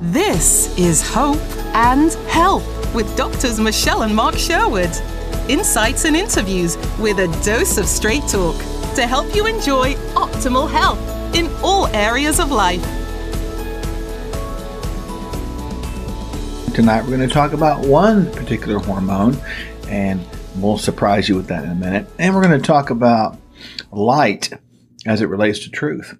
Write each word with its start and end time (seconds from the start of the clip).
This 0.00 0.78
is 0.78 1.02
Hope 1.02 1.42
and 1.74 2.12
Help 2.28 2.62
with 2.94 3.16
doctors 3.16 3.58
Michelle 3.58 4.02
and 4.02 4.14
Mark 4.14 4.36
Sherwood. 4.36 4.92
Insights 5.48 6.04
and 6.04 6.14
interviews 6.14 6.76
with 7.00 7.18
a 7.18 7.26
dose 7.44 7.78
of 7.78 7.86
straight 7.86 8.22
talk 8.28 8.54
to 8.94 9.08
help 9.08 9.34
you 9.34 9.46
enjoy 9.46 9.94
optimal 10.14 10.70
health 10.70 11.00
in 11.34 11.50
all 11.64 11.88
areas 11.88 12.38
of 12.38 12.52
life. 12.52 12.80
Tonight 16.74 17.02
we're 17.02 17.16
going 17.16 17.28
to 17.28 17.34
talk 17.34 17.52
about 17.52 17.84
one 17.84 18.30
particular 18.34 18.78
hormone, 18.78 19.36
and 19.88 20.24
we'll 20.58 20.78
surprise 20.78 21.28
you 21.28 21.34
with 21.34 21.48
that 21.48 21.64
in 21.64 21.70
a 21.70 21.74
minute. 21.74 22.08
And 22.20 22.36
we're 22.36 22.46
going 22.46 22.60
to 22.60 22.64
talk 22.64 22.90
about 22.90 23.36
light 23.90 24.52
as 25.06 25.22
it 25.22 25.26
relates 25.26 25.58
to 25.64 25.70
truth. 25.70 26.16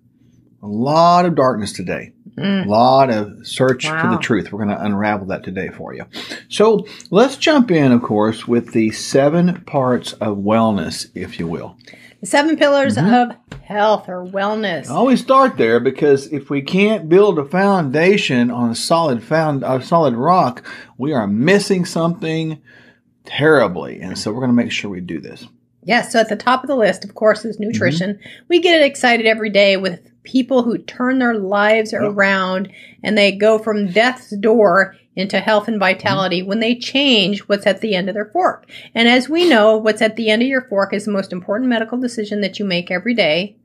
A 0.64 0.66
lot 0.66 1.26
of 1.26 1.36
darkness 1.36 1.72
today. 1.72 2.12
A 2.45 2.64
lot 2.64 3.11
of 3.11 3.46
search 3.46 3.86
for 3.89 4.09
the 4.11 4.18
truth. 4.20 4.52
We're 4.52 4.64
going 4.64 4.77
to 4.77 4.84
unravel 4.84 5.27
that 5.29 5.42
today 5.45 5.69
for 5.69 5.95
you. 5.95 6.05
So 6.48 6.87
let's 7.11 7.37
jump 7.37 7.70
in, 7.70 7.92
of 7.92 8.02
course, 8.02 8.47
with 8.48 8.73
the 8.73 8.91
seven 8.91 9.62
parts 9.62 10.12
of 10.14 10.38
wellness, 10.38 11.11
if 11.14 11.38
you 11.38 11.47
will. 11.47 11.77
The 12.20 12.27
seven 12.27 12.56
pillars 12.56 12.97
Mm-hmm. 12.97 13.30
of 13.33 13.37
health 13.62 14.09
or 14.09 14.24
wellness. 14.24 14.88
I 14.88 14.95
always 14.95 15.20
start 15.20 15.56
there 15.59 15.78
because 15.78 16.27
if 16.33 16.48
we 16.51 16.62
can't 16.62 17.09
build 17.09 17.38
a 17.38 17.45
foundation 17.45 18.50
on 18.50 18.70
a 18.70 18.75
solid 18.75 19.23
found 19.23 19.62
a 19.62 19.83
solid 19.83 20.14
rock, 20.14 20.64
we 20.97 21.12
are 21.12 21.27
missing 21.27 21.84
something 21.84 22.61
terribly. 23.25 24.00
And 24.00 24.19
so 24.19 24.30
we're 24.33 24.41
going 24.41 24.50
to 24.50 24.55
make 24.64 24.73
sure 24.73 24.91
we 24.91 25.00
do 25.00 25.20
this. 25.20 25.47
Yes, 25.84 26.12
so 26.12 26.19
at 26.19 26.28
the 26.28 26.36
top 26.36 26.62
of 26.64 26.69
the 26.69 26.77
list, 26.77 27.05
of 27.05 27.14
course, 27.14 27.45
is 27.45 27.61
nutrition. 27.61 28.14
Mm-hmm. 28.14 28.28
We 28.48 28.61
get 28.61 28.83
excited 28.83 29.27
every 29.27 29.50
day 29.50 29.77
with 29.77 30.00
people 30.28 30.62
who 30.62 30.77
turn 30.78 31.18
their 31.18 31.34
lives 31.34 31.95
around 31.95 32.70
and 33.02 33.16
they 33.16 33.32
go 33.32 33.59
from 33.59 33.91
death's 33.91 34.36
door 34.36 34.95
into 35.16 35.41
health 35.41 35.66
and 35.66 35.80
vitality 35.80 36.41
Mm-hmm. 36.41 36.48
when 36.48 36.60
they 36.60 36.74
change 36.77 37.41
what's 37.48 37.66
at 37.66 37.80
the 37.80 37.94
end 37.94 38.08
of 38.08 38.14
their 38.14 38.27
fork. 38.27 38.69
And 38.94 39.08
as 39.08 39.28
we 39.28 39.48
know, 39.48 39.77
what's 39.77 40.03
at 40.03 40.16
the 40.16 40.28
end 40.30 40.42
of 40.42 40.48
your 40.48 40.62
fork 40.69 40.92
is 40.92 41.06
the 41.06 41.11
most 41.11 41.33
important 41.33 41.70
medical 41.70 41.98
decision 41.98 42.42
that 42.42 42.58
you 42.58 42.64
make 42.64 42.91
every 42.91 43.14
day 43.14 43.56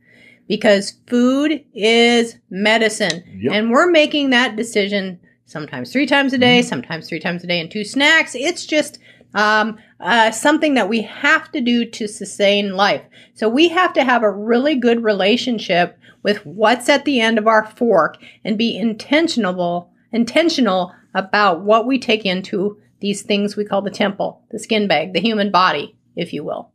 because 0.48 0.94
food 1.08 1.64
is 1.74 2.38
medicine. 2.50 3.24
Yep. 3.42 3.54
And 3.54 3.72
we're 3.72 3.92
making 3.92 4.30
that 4.30 4.56
decision 4.56 5.20
sometimes 5.46 5.92
three 5.92 6.06
times 6.08 6.34
a 6.34 6.38
day, 6.38 6.62
sometimes 6.62 7.08
three 7.08 7.20
times 7.20 7.44
a 7.44 7.48
day, 7.48 7.60
and 7.60 7.70
two 7.70 7.84
snacks. 7.84 8.36
It's 8.36 8.66
just 8.66 9.00
um, 9.36 9.78
uh, 10.00 10.32
something 10.32 10.74
that 10.76 10.90
we 10.90 11.02
have 11.04 11.52
to 11.52 11.62
do 11.62 11.86
to 11.86 12.08
sustain 12.08 12.76
life. 12.76 13.04
So 13.36 13.50
we 13.50 13.70
have 13.70 13.94
to 13.94 14.04
have 14.04 14.24
a 14.24 14.32
really 14.32 14.76
good 14.76 15.04
relationship 15.04 15.98
with 16.24 16.46
what's 16.46 16.90
at 16.90 17.06
the 17.06 17.20
end 17.20 17.38
of 17.38 17.48
our 17.48 17.66
fork 17.66 18.18
and 18.44 18.58
be 18.58 18.78
intentional, 18.78 19.92
intentional 20.12 20.94
about 21.14 21.62
what 21.62 21.86
we 21.86 22.00
take 22.00 22.26
into 22.26 22.80
these 23.00 23.22
things 23.22 23.56
we 23.56 23.66
call 23.66 23.82
the 23.82 23.92
temple, 23.92 24.42
the 24.52 24.58
skin 24.58 24.88
bag, 24.88 25.14
the 25.14 25.20
human 25.20 25.52
body, 25.52 25.96
if 26.16 26.34
you 26.34 26.44
will. 26.44 26.72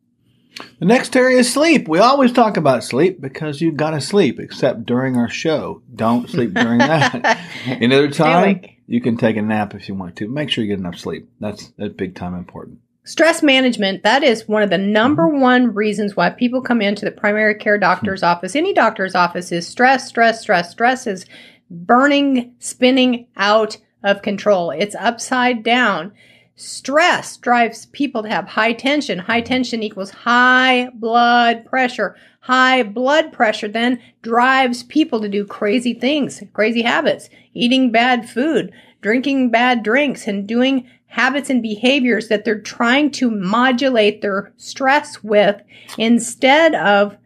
The 0.79 0.87
next 0.87 1.17
area 1.17 1.39
is 1.39 1.53
sleep. 1.53 1.89
We 1.89 1.99
always 2.01 2.33
talk 2.33 2.57
about 2.57 2.85
sleep 2.85 3.21
because 3.21 3.61
you've 3.61 3.77
got 3.77 3.91
to 3.91 4.01
sleep, 4.01 4.41
except 4.41 4.87
during 4.87 5.17
our 5.17 5.29
show. 5.29 5.83
Don't 5.95 6.29
sleep 6.29 6.53
during 6.55 6.79
that. 6.79 7.41
Another 7.67 8.11
time, 8.11 8.63
you 8.87 9.01
can 9.01 9.17
take 9.17 9.37
a 9.37 9.43
nap 9.43 9.75
if 9.75 9.89
you 9.89 9.95
want 9.95 10.17
to. 10.17 10.29
Make 10.29 10.51
sure 10.51 10.65
you 10.65 10.71
get 10.71 10.81
enough 10.81 10.99
sleep. 10.99 11.29
That's 11.41 11.73
that's 11.79 11.95
big 11.95 12.15
time 12.15 12.35
important. 12.35 12.81
Stress 13.09 13.43
management, 13.43 14.03
that 14.03 14.23
is 14.23 14.47
one 14.47 14.63
of 14.63 14.69
the 14.69 14.77
number 14.77 15.23
mm-hmm. 15.23 15.41
one 15.41 15.75
reasons 15.75 16.15
why 16.15 16.29
people 16.29 16.61
come 16.61 16.83
into 16.83 17.07
the 17.07 17.11
primary 17.11 17.55
care 17.55 17.79
doctor's 17.79 18.21
mm-hmm. 18.21 18.37
office. 18.37 18.55
Any 18.55 18.75
doctor's 18.75 19.15
office 19.15 19.51
is 19.51 19.67
stress, 19.67 20.07
stress, 20.07 20.43
stress. 20.43 20.71
Stress 20.73 21.07
is 21.07 21.25
burning, 21.71 22.53
spinning 22.59 23.27
out 23.35 23.79
of 24.05 24.21
control. 24.21 24.71
It's 24.73 24.95
upside 24.95 25.63
down. 25.63 26.13
Stress 26.57 27.39
drives 27.39 27.87
people 27.87 28.25
to 28.25 28.29
have 28.29 28.47
high 28.47 28.75
tension. 28.75 29.19
High 29.19 29.41
tension 29.41 29.83
equals 29.83 30.11
high 30.11 30.91
blood 30.93 31.65
pressure. 31.65 32.15
High 32.41 32.83
blood 32.83 33.33
pressure 33.33 33.69
then 33.69 34.03
drives 34.21 34.83
people 34.83 35.23
to 35.23 35.31
do 35.31 35.47
crazy 35.47 35.95
things, 35.95 36.43
crazy 36.53 36.83
habits, 36.83 37.31
eating 37.55 37.91
bad 37.91 38.29
food, 38.29 38.71
drinking 39.01 39.51
bad 39.51 39.83
drinks, 39.83 40.27
and 40.27 40.47
doing 40.47 40.89
habits 41.07 41.51
and 41.51 41.63
behaviors 41.63 42.29
that 42.29 42.45
they're 42.45 42.61
trying 42.61 43.11
to 43.11 43.31
modulate 43.31 44.21
their 44.21 44.53
stress 44.57 45.23
with 45.23 45.61
instead 45.97 46.75
of 46.75 47.17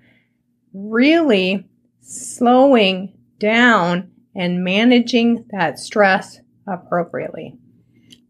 really 0.73 1.69
slowing 2.01 3.13
down 3.39 4.11
and 4.35 4.65
managing 4.65 5.45
that 5.51 5.79
stress 5.79 6.41
appropriately. 6.67 7.59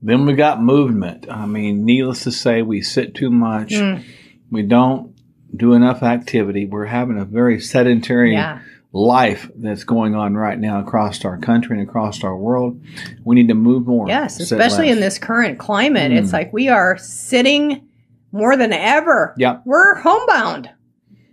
Then 0.00 0.26
we 0.26 0.32
got 0.32 0.60
movement. 0.60 1.26
I 1.30 1.46
mean, 1.46 1.84
needless 1.84 2.24
to 2.24 2.32
say, 2.32 2.62
we 2.62 2.82
sit 2.82 3.14
too 3.14 3.30
much. 3.30 3.70
Mm. 3.70 4.02
We 4.50 4.62
don't 4.62 5.14
do 5.54 5.74
enough 5.74 6.02
activity. 6.02 6.66
We're 6.66 6.86
having 6.86 7.18
a 7.18 7.24
very 7.24 7.60
sedentary 7.60 8.32
Yeah. 8.32 8.60
Life 8.92 9.50
that's 9.56 9.84
going 9.84 10.14
on 10.14 10.34
right 10.34 10.58
now 10.58 10.80
across 10.80 11.24
our 11.24 11.38
country 11.38 11.78
and 11.78 11.88
across 11.88 12.22
our 12.22 12.36
world. 12.36 12.80
We 13.24 13.34
need 13.34 13.48
to 13.48 13.54
move 13.54 13.86
more. 13.86 14.06
Yes, 14.06 14.38
especially 14.38 14.90
in 14.90 15.00
this 15.00 15.18
current 15.18 15.58
climate. 15.58 16.12
Mm. 16.12 16.18
It's 16.18 16.32
like 16.32 16.52
we 16.52 16.68
are 16.68 16.98
sitting 16.98 17.88
more 18.32 18.56
than 18.56 18.72
ever. 18.72 19.34
Yeah. 19.38 19.60
We're 19.64 19.96
homebound, 19.96 20.70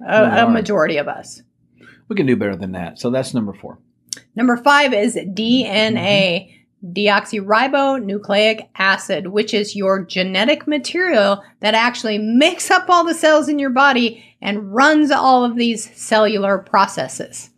a, 0.06 0.46
a 0.46 0.50
majority 0.50 0.97
of 0.97 1.08
us. 1.08 1.42
We 2.08 2.16
can 2.16 2.25
do 2.25 2.36
better 2.36 2.56
than 2.56 2.72
that. 2.74 3.00
So 3.00 3.09
that's 3.09 3.34
number 3.34 3.53
four. 3.53 3.80
Number 4.36 4.58
five 4.58 4.94
is 4.94 5.16
DNA, 5.16 6.59
deoxyribonucleic 6.85 8.69
acid, 8.75 9.28
which 9.28 9.53
is 9.53 9.75
your 9.75 10.03
genetic 10.06 10.67
material 10.67 11.44
that 11.59 11.73
actually 11.73 12.17
makes 12.17 12.72
up 12.72 12.90
all 12.90 13.03
the 13.03 13.13
cells 13.13 13.50
in 13.50 13.59
your 13.59 13.69
body 13.69 14.23
and 14.41 14.73
runs 14.73 15.12
all 15.12 15.44
of 15.44 15.56
these 15.56 15.94
cellular 15.95 16.57
processes. 16.57 17.50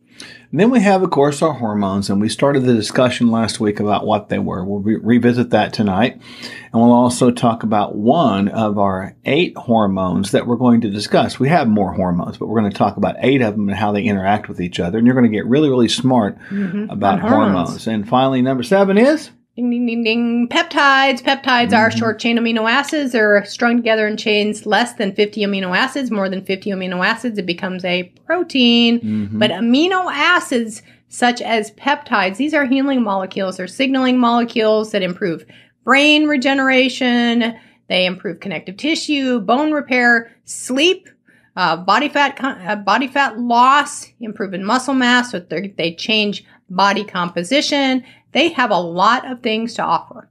And 0.51 0.59
then 0.59 0.69
we 0.69 0.81
have, 0.81 1.01
of 1.01 1.11
course, 1.11 1.41
our 1.41 1.53
hormones, 1.53 2.09
and 2.09 2.19
we 2.19 2.27
started 2.27 2.63
the 2.63 2.73
discussion 2.73 3.31
last 3.31 3.61
week 3.61 3.79
about 3.79 4.05
what 4.05 4.27
they 4.27 4.37
were. 4.37 4.65
We'll 4.65 4.79
re- 4.81 4.97
revisit 4.97 5.51
that 5.51 5.71
tonight, 5.71 6.13
and 6.13 6.73
we'll 6.73 6.91
also 6.91 7.31
talk 7.31 7.63
about 7.63 7.95
one 7.95 8.49
of 8.49 8.77
our 8.77 9.15
eight 9.23 9.55
hormones 9.55 10.31
that 10.31 10.45
we're 10.45 10.57
going 10.57 10.81
to 10.81 10.89
discuss. 10.89 11.39
We 11.39 11.47
have 11.47 11.69
more 11.69 11.93
hormones, 11.93 12.37
but 12.37 12.47
we're 12.47 12.59
going 12.59 12.71
to 12.71 12.77
talk 12.77 12.97
about 12.97 13.15
eight 13.19 13.41
of 13.41 13.55
them 13.55 13.69
and 13.69 13.77
how 13.77 13.93
they 13.93 14.03
interact 14.03 14.49
with 14.49 14.59
each 14.59 14.79
other, 14.81 14.97
and 14.97 15.07
you're 15.07 15.15
going 15.15 15.31
to 15.31 15.35
get 15.35 15.45
really, 15.45 15.69
really 15.69 15.87
smart 15.87 16.37
mm-hmm. 16.49 16.89
about 16.89 17.21
On 17.21 17.29
hormones. 17.29 17.53
hormones. 17.53 17.87
And 17.87 18.09
finally, 18.09 18.41
number 18.41 18.63
seven 18.63 18.97
is 18.97 19.31
Ding, 19.57 19.69
ding, 19.69 19.85
ding, 19.85 20.03
ding. 20.03 20.47
Peptides. 20.47 21.21
Peptides 21.21 21.73
are 21.77 21.91
short 21.91 22.19
chain 22.19 22.37
amino 22.37 22.71
acids. 22.71 23.11
They're 23.11 23.43
strung 23.43 23.75
together 23.75 24.07
in 24.07 24.15
chains 24.15 24.65
less 24.65 24.93
than 24.93 25.13
50 25.13 25.41
amino 25.41 25.75
acids. 25.75 26.09
More 26.09 26.29
than 26.29 26.45
50 26.45 26.69
amino 26.69 27.05
acids, 27.05 27.37
it 27.37 27.45
becomes 27.45 27.83
a 27.83 28.03
protein. 28.25 28.99
But 29.37 29.51
amino 29.51 30.09
acids, 30.09 30.81
such 31.09 31.41
as 31.41 31.71
peptides, 31.71 32.37
these 32.37 32.53
are 32.53 32.65
healing 32.65 33.03
molecules. 33.03 33.57
They're 33.57 33.67
signaling 33.67 34.17
molecules 34.17 34.91
that 34.93 35.03
improve 35.03 35.45
brain 35.83 36.27
regeneration. 36.27 37.53
They 37.89 38.05
improve 38.05 38.39
connective 38.39 38.77
tissue, 38.77 39.41
bone 39.41 39.73
repair, 39.73 40.33
sleep, 40.45 41.09
uh, 41.57 41.75
body 41.75 42.07
fat, 42.07 42.37
con- 42.37 42.61
uh, 42.61 42.77
body 42.77 43.09
fat 43.09 43.37
loss, 43.37 44.07
improve 44.21 44.53
in 44.53 44.63
muscle 44.63 44.93
mass. 44.93 45.31
So 45.31 45.39
they 45.39 45.93
change 45.97 46.45
body 46.69 47.03
composition. 47.03 48.05
They 48.31 48.49
have 48.49 48.71
a 48.71 48.79
lot 48.79 49.29
of 49.29 49.41
things 49.41 49.73
to 49.75 49.83
offer. 49.83 50.29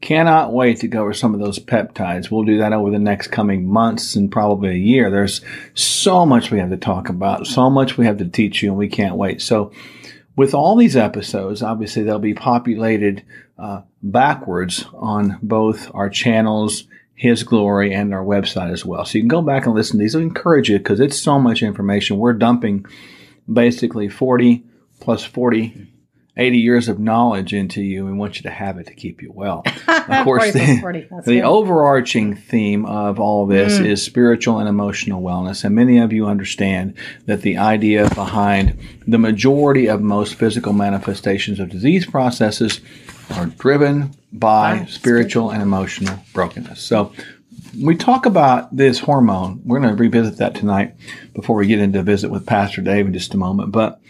Cannot 0.00 0.52
wait 0.52 0.80
to 0.80 0.88
go 0.88 1.02
over 1.02 1.12
some 1.12 1.32
of 1.32 1.40
those 1.40 1.60
peptides. 1.60 2.30
We'll 2.30 2.42
do 2.42 2.58
that 2.58 2.72
over 2.72 2.90
the 2.90 2.98
next 2.98 3.28
coming 3.28 3.68
months 3.68 4.16
and 4.16 4.32
probably 4.32 4.70
a 4.70 4.74
year. 4.74 5.10
There's 5.10 5.42
so 5.74 6.26
much 6.26 6.50
we 6.50 6.58
have 6.58 6.70
to 6.70 6.76
talk 6.76 7.08
about, 7.08 7.46
so 7.46 7.70
much 7.70 7.96
we 7.96 8.06
have 8.06 8.18
to 8.18 8.28
teach 8.28 8.62
you, 8.62 8.70
and 8.70 8.78
we 8.78 8.88
can't 8.88 9.16
wait. 9.16 9.40
So, 9.40 9.70
with 10.34 10.54
all 10.54 10.76
these 10.76 10.96
episodes, 10.96 11.62
obviously 11.62 12.02
they'll 12.02 12.18
be 12.18 12.34
populated 12.34 13.22
uh, 13.58 13.82
backwards 14.02 14.86
on 14.94 15.38
both 15.42 15.88
our 15.94 16.08
channels, 16.08 16.84
His 17.14 17.44
Glory, 17.44 17.92
and 17.92 18.12
our 18.12 18.24
website 18.24 18.72
as 18.72 18.84
well. 18.84 19.04
So 19.04 19.18
you 19.18 19.22
can 19.22 19.28
go 19.28 19.42
back 19.42 19.66
and 19.66 19.74
listen 19.74 19.98
to 19.98 20.02
these. 20.02 20.16
I 20.16 20.20
encourage 20.20 20.68
you 20.68 20.78
because 20.78 21.00
it's 21.00 21.18
so 21.18 21.38
much 21.38 21.62
information. 21.62 22.18
We're 22.18 22.32
dumping 22.32 22.86
basically 23.52 24.08
40 24.08 24.64
plus 25.00 25.22
40 25.22 25.91
80 26.36 26.58
years 26.58 26.88
of 26.88 26.98
knowledge 26.98 27.52
into 27.52 27.82
you 27.82 28.06
and 28.06 28.18
want 28.18 28.36
you 28.36 28.42
to 28.42 28.50
have 28.50 28.78
it 28.78 28.86
to 28.86 28.94
keep 28.94 29.20
you 29.22 29.30
well. 29.34 29.64
Of 30.08 30.24
course, 30.24 30.50
40 30.52 30.58
the, 30.58 30.80
40, 30.80 31.00
the 31.26 31.34
good. 31.36 31.42
overarching 31.44 32.34
theme 32.34 32.86
of 32.86 33.20
all 33.20 33.46
this 33.46 33.78
Mm. 33.78 33.86
is 33.86 34.02
spiritual 34.02 34.58
and 34.58 34.68
emotional 34.68 35.22
wellness. 35.22 35.64
And 35.64 35.74
many 35.74 35.98
of 35.98 36.12
you 36.12 36.26
understand 36.26 36.94
that 37.26 37.42
the 37.42 37.56
idea 37.58 38.08
behind 38.14 38.78
the 39.06 39.18
majority 39.18 39.86
of 39.88 40.00
most 40.00 40.34
physical 40.34 40.72
manifestations 40.72 41.60
of 41.60 41.68
disease 41.68 42.06
processes 42.06 42.80
are 43.36 43.46
driven 43.46 44.10
by 44.32 44.80
By 44.80 44.84
spiritual 44.86 45.50
and 45.50 45.62
emotional 45.62 46.18
brokenness. 46.32 46.80
So, 46.80 47.12
we 47.80 47.94
talk 47.96 48.26
about 48.26 48.74
this 48.76 48.98
hormone. 48.98 49.60
We're 49.64 49.80
going 49.80 49.96
to 49.96 50.02
revisit 50.02 50.36
that 50.38 50.54
tonight 50.54 50.94
before 51.34 51.56
we 51.56 51.66
get 51.66 51.78
into 51.78 52.00
a 52.00 52.02
visit 52.02 52.30
with 52.30 52.44
Pastor 52.44 52.80
Dave 52.82 53.06
in 53.06 53.12
just 53.12 53.32
a 53.34 53.38
moment. 53.38 53.72
But 53.72 54.00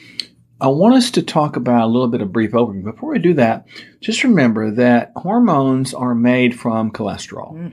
I 0.63 0.69
want 0.69 0.95
us 0.95 1.11
to 1.13 1.23
talk 1.23 1.57
about 1.57 1.83
a 1.83 1.87
little 1.91 2.07
bit 2.07 2.21
of 2.21 2.33
brief 2.33 2.53
overview. 2.53 2.85
Before 2.85 3.11
we 3.11 3.19
do 3.19 3.35
that, 3.35 3.67
just 4.01 4.23
remember 4.23 4.71
that 4.71 5.11
hormones 5.17 5.93
are 5.93 6.15
made 6.15 6.59
from 6.59 6.93
cholesterol. 6.93 7.55
Mm. 7.55 7.73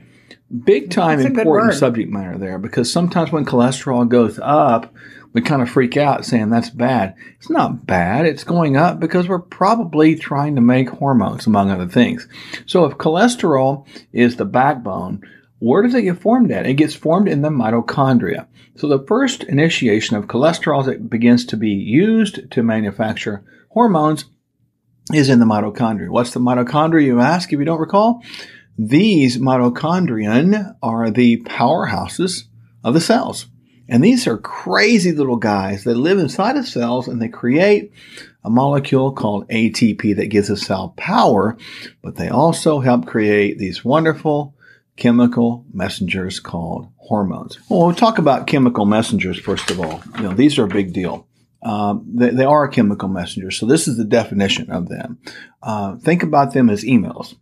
Big 0.64 0.90
time 0.90 1.20
important 1.20 1.74
subject 1.74 2.10
matter 2.10 2.36
there 2.36 2.58
because 2.58 2.92
sometimes 2.92 3.30
when 3.30 3.44
cholesterol 3.44 4.08
goes 4.08 4.40
up, 4.42 4.92
we 5.32 5.40
kind 5.40 5.62
of 5.62 5.70
freak 5.70 5.96
out 5.96 6.24
saying 6.24 6.50
that's 6.50 6.70
bad. 6.70 7.14
It's 7.38 7.48
not 7.48 7.86
bad. 7.86 8.26
It's 8.26 8.42
going 8.42 8.76
up 8.76 8.98
because 8.98 9.28
we're 9.28 9.38
probably 9.38 10.16
trying 10.16 10.56
to 10.56 10.60
make 10.60 10.88
hormones, 10.90 11.46
among 11.46 11.70
other 11.70 11.86
things. 11.86 12.26
So 12.66 12.84
if 12.86 12.98
cholesterol 12.98 13.86
is 14.12 14.34
the 14.34 14.44
backbone, 14.44 15.22
where 15.60 15.82
does 15.82 15.94
it 15.94 16.02
get 16.02 16.18
formed 16.18 16.50
at? 16.50 16.66
It 16.66 16.74
gets 16.74 16.94
formed 16.94 17.28
in 17.28 17.42
the 17.42 17.50
mitochondria. 17.50 18.46
So 18.76 18.88
the 18.88 19.04
first 19.06 19.44
initiation 19.44 20.16
of 20.16 20.26
cholesterol 20.26 20.86
that 20.86 21.08
begins 21.08 21.44
to 21.46 21.56
be 21.56 21.68
used 21.68 22.50
to 22.50 22.62
manufacture 22.62 23.44
hormones 23.68 24.24
is 25.12 25.28
in 25.28 25.38
the 25.38 25.46
mitochondria. 25.46 26.08
What's 26.08 26.32
the 26.32 26.40
mitochondria, 26.40 27.04
you 27.04 27.20
ask, 27.20 27.52
if 27.52 27.58
you 27.58 27.64
don't 27.64 27.80
recall? 27.80 28.22
These 28.78 29.36
mitochondrion 29.36 30.76
are 30.82 31.10
the 31.10 31.42
powerhouses 31.42 32.44
of 32.82 32.94
the 32.94 33.00
cells. 33.00 33.46
And 33.86 34.02
these 34.02 34.26
are 34.26 34.38
crazy 34.38 35.12
little 35.12 35.36
guys 35.36 35.84
that 35.84 35.96
live 35.96 36.18
inside 36.18 36.56
of 36.56 36.66
cells 36.66 37.06
and 37.08 37.20
they 37.20 37.28
create 37.28 37.92
a 38.44 38.48
molecule 38.48 39.12
called 39.12 39.48
ATP 39.48 40.16
that 40.16 40.28
gives 40.28 40.48
a 40.48 40.56
cell 40.56 40.94
power, 40.96 41.58
but 42.00 42.16
they 42.16 42.28
also 42.28 42.80
help 42.80 43.06
create 43.06 43.58
these 43.58 43.84
wonderful 43.84 44.54
chemical 45.00 45.64
messengers 45.72 46.38
called 46.38 46.86
hormones. 46.98 47.58
Well, 47.68 47.86
we'll 47.86 47.96
talk 47.96 48.18
about 48.18 48.46
chemical 48.46 48.84
messengers 48.86 49.40
first 49.40 49.70
of 49.70 49.80
all. 49.80 50.02
You 50.16 50.22
know, 50.22 50.34
these 50.34 50.58
are 50.58 50.64
a 50.64 50.68
big 50.68 50.92
deal. 50.92 51.26
Um, 51.62 52.06
they, 52.14 52.30
they, 52.30 52.44
are 52.44 52.68
chemical 52.68 53.08
messengers. 53.08 53.58
So 53.58 53.66
this 53.66 53.86
is 53.86 53.98
the 53.98 54.04
definition 54.04 54.70
of 54.70 54.88
them. 54.88 55.18
Uh, 55.62 55.96
think 55.96 56.22
about 56.22 56.54
them 56.54 56.70
as 56.70 56.84
emails. 56.84 57.34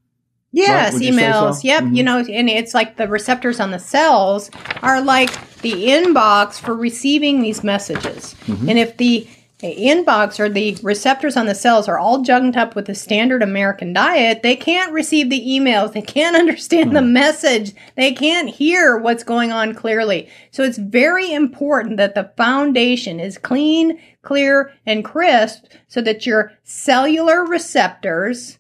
Yes, 0.51 0.95
right? 0.95 1.03
emails. 1.03 1.57
So? 1.57 1.69
Yep. 1.69 1.85
Mm-hmm. 1.85 1.95
You 1.95 2.03
know, 2.03 2.19
and 2.19 2.49
it's 2.49 2.75
like 2.75 2.97
the 2.97 3.07
receptors 3.07 3.61
on 3.61 3.71
the 3.71 3.79
cells 3.79 4.51
are 4.83 5.01
like 5.01 5.31
the 5.59 5.73
inbox 5.73 6.59
for 6.59 6.75
receiving 6.75 7.43
these 7.43 7.63
messages. 7.63 8.35
Mm-hmm. 8.47 8.69
And 8.71 8.79
if 8.79 8.97
the 8.97 9.29
inbox 9.63 10.39
or 10.39 10.49
the 10.49 10.79
receptors 10.83 11.37
on 11.37 11.47
the 11.47 11.55
cells 11.55 11.89
are 11.89 11.99
all 11.99 12.23
junked 12.23 12.57
up 12.57 12.77
with 12.77 12.87
the 12.87 12.95
standard 12.95 13.43
American 13.43 13.93
diet, 13.93 14.43
they 14.43 14.55
can't 14.55 14.93
receive 14.93 15.31
the 15.31 15.45
emails. 15.45 15.93
They 15.93 16.03
can't 16.03 16.37
understand 16.43 16.91
mm. 16.91 16.95
the 16.95 17.03
message. 17.03 17.73
They 17.97 18.13
can't 18.13 18.49
hear 18.49 18.97
what's 18.97 19.25
going 19.25 19.51
on 19.51 19.75
clearly. 19.75 20.29
So 20.53 20.63
it's 20.63 20.79
very 20.79 21.33
important 21.33 21.97
that 21.97 22.15
the 22.15 22.31
foundation 22.37 23.19
is 23.19 23.37
clean, 23.37 24.01
clear, 24.23 24.73
and 24.87 25.05
crisp 25.05 25.65
so 25.89 26.01
that 26.03 26.25
your 26.25 26.53
cellular 26.63 27.45
receptors 27.45 28.59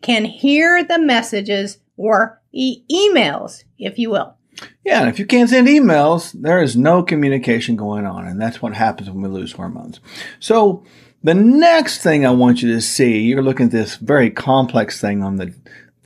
can 0.00 0.24
hear 0.24 0.82
the 0.82 0.98
messages 0.98 1.78
or 1.98 2.40
e- 2.52 2.84
emails, 2.90 3.64
if 3.78 3.98
you 3.98 4.10
will. 4.10 4.37
Yeah, 4.84 5.00
and 5.00 5.08
if 5.08 5.18
you 5.18 5.26
can't 5.26 5.50
send 5.50 5.68
emails, 5.68 6.32
there 6.32 6.62
is 6.62 6.76
no 6.76 7.02
communication 7.02 7.76
going 7.76 8.06
on, 8.06 8.26
and 8.26 8.40
that's 8.40 8.60
what 8.62 8.74
happens 8.74 9.10
when 9.10 9.22
we 9.22 9.28
lose 9.28 9.52
hormones. 9.52 10.00
So, 10.40 10.84
the 11.22 11.34
next 11.34 11.98
thing 11.98 12.24
I 12.24 12.30
want 12.30 12.62
you 12.62 12.72
to 12.74 12.80
see, 12.80 13.20
you're 13.20 13.42
looking 13.42 13.66
at 13.66 13.72
this 13.72 13.96
very 13.96 14.30
complex 14.30 15.00
thing 15.00 15.22
on 15.22 15.36
the 15.36 15.52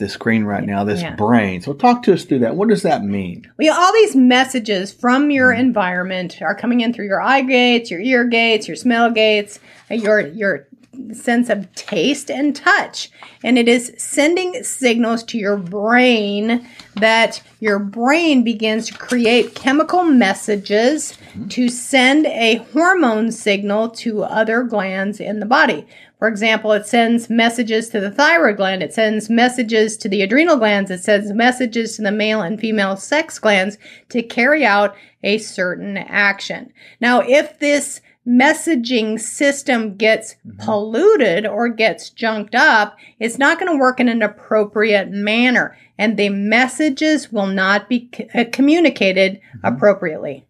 the 0.02 0.08
screen 0.08 0.43
right 0.44 0.64
now, 0.64 0.82
this 0.84 1.00
yeah. 1.00 1.14
brain. 1.14 1.60
So 1.60 1.72
talk 1.75 2.02
to 2.04 2.14
us 2.14 2.25
through 2.25 2.40
that. 2.40 2.56
What 2.56 2.69
does 2.69 2.82
that 2.82 3.04
mean? 3.04 3.50
Well, 3.56 3.78
all 3.78 3.93
these 3.93 4.16
messages 4.16 4.93
from 4.93 5.31
your 5.31 5.52
mm-hmm. 5.52 5.60
environment 5.60 6.43
are 6.43 6.56
coming 6.56 6.81
in 6.81 6.93
through 6.93 7.06
your 7.06 7.22
eye 7.22 7.43
gates, 7.43 7.90
your 7.90 8.00
ear 8.00 8.25
gates, 8.25 8.66
your 8.66 8.76
smell 8.76 9.10
gates, 9.10 9.60
your 9.90 10.20
your 10.20 10.66
sense 11.12 11.49
of 11.49 11.73
taste 11.75 12.31
and 12.31 12.55
touch. 12.55 13.11
And 13.43 13.59
it 13.59 13.69
is 13.69 13.93
sending 13.97 14.62
signals 14.62 15.23
to 15.25 15.39
your 15.39 15.56
brain 15.56 16.69
that 16.97 17.43
your 17.61 17.79
brain 17.79 18.44
begins 18.44 18.87
to 18.87 18.99
create 18.99 19.55
chemical 19.55 20.05
messages 20.05 21.12
mm-hmm. 21.12 21.49
to 21.49 21.69
send 21.69 22.27
a 22.27 22.56
hormone 22.73 23.33
signal 23.33 23.89
to 23.91 24.23
other 24.23 24.62
glands 24.62 25.21
in 25.21 25.41
the 25.41 25.47
body. 25.47 25.87
For 26.19 26.29
example, 26.29 26.71
it 26.71 26.87
sends 26.87 27.29
messages 27.29 27.89
to 27.89 27.99
the 27.99 28.11
thyroid 28.11 28.56
gland, 28.56 28.81
it 28.81 28.94
sends 28.94 29.29
messages 29.29 29.97
to 29.97 30.09
the 30.09 30.23
adrenal 30.23 30.56
glands, 30.56 30.89
it 30.89 31.03
sends 31.03 31.33
messages 31.33 31.97
to 31.97 32.03
the 32.03 32.12
male 32.12 32.43
and 32.43 32.61
female 32.61 32.97
sex 32.97 33.41
glands 33.41 33.77
to 34.11 34.23
carry 34.23 34.65
out 34.65 34.94
a 35.25 35.39
certain 35.39 35.97
action. 35.97 36.73
Now, 37.00 37.23
if 37.23 37.59
this 37.59 38.00
messaging 38.26 39.19
system 39.20 39.96
gets 39.96 40.34
mm-hmm. 40.46 40.58
polluted 40.64 41.46
or 41.46 41.69
gets 41.69 42.10
junked 42.10 42.54
up, 42.54 42.96
it's 43.19 43.38
not 43.38 43.58
going 43.58 43.70
to 43.70 43.78
work 43.78 44.00
in 44.00 44.08
an 44.08 44.22
appropriate 44.22 45.10
manner 45.10 45.76
and 45.98 46.16
the 46.16 46.30
messages 46.30 47.30
will 47.30 47.46
not 47.46 47.88
be 47.88 48.10
uh, 48.34 48.44
communicated 48.52 49.34
mm-hmm. 49.34 49.66
appropriately. 49.66 50.44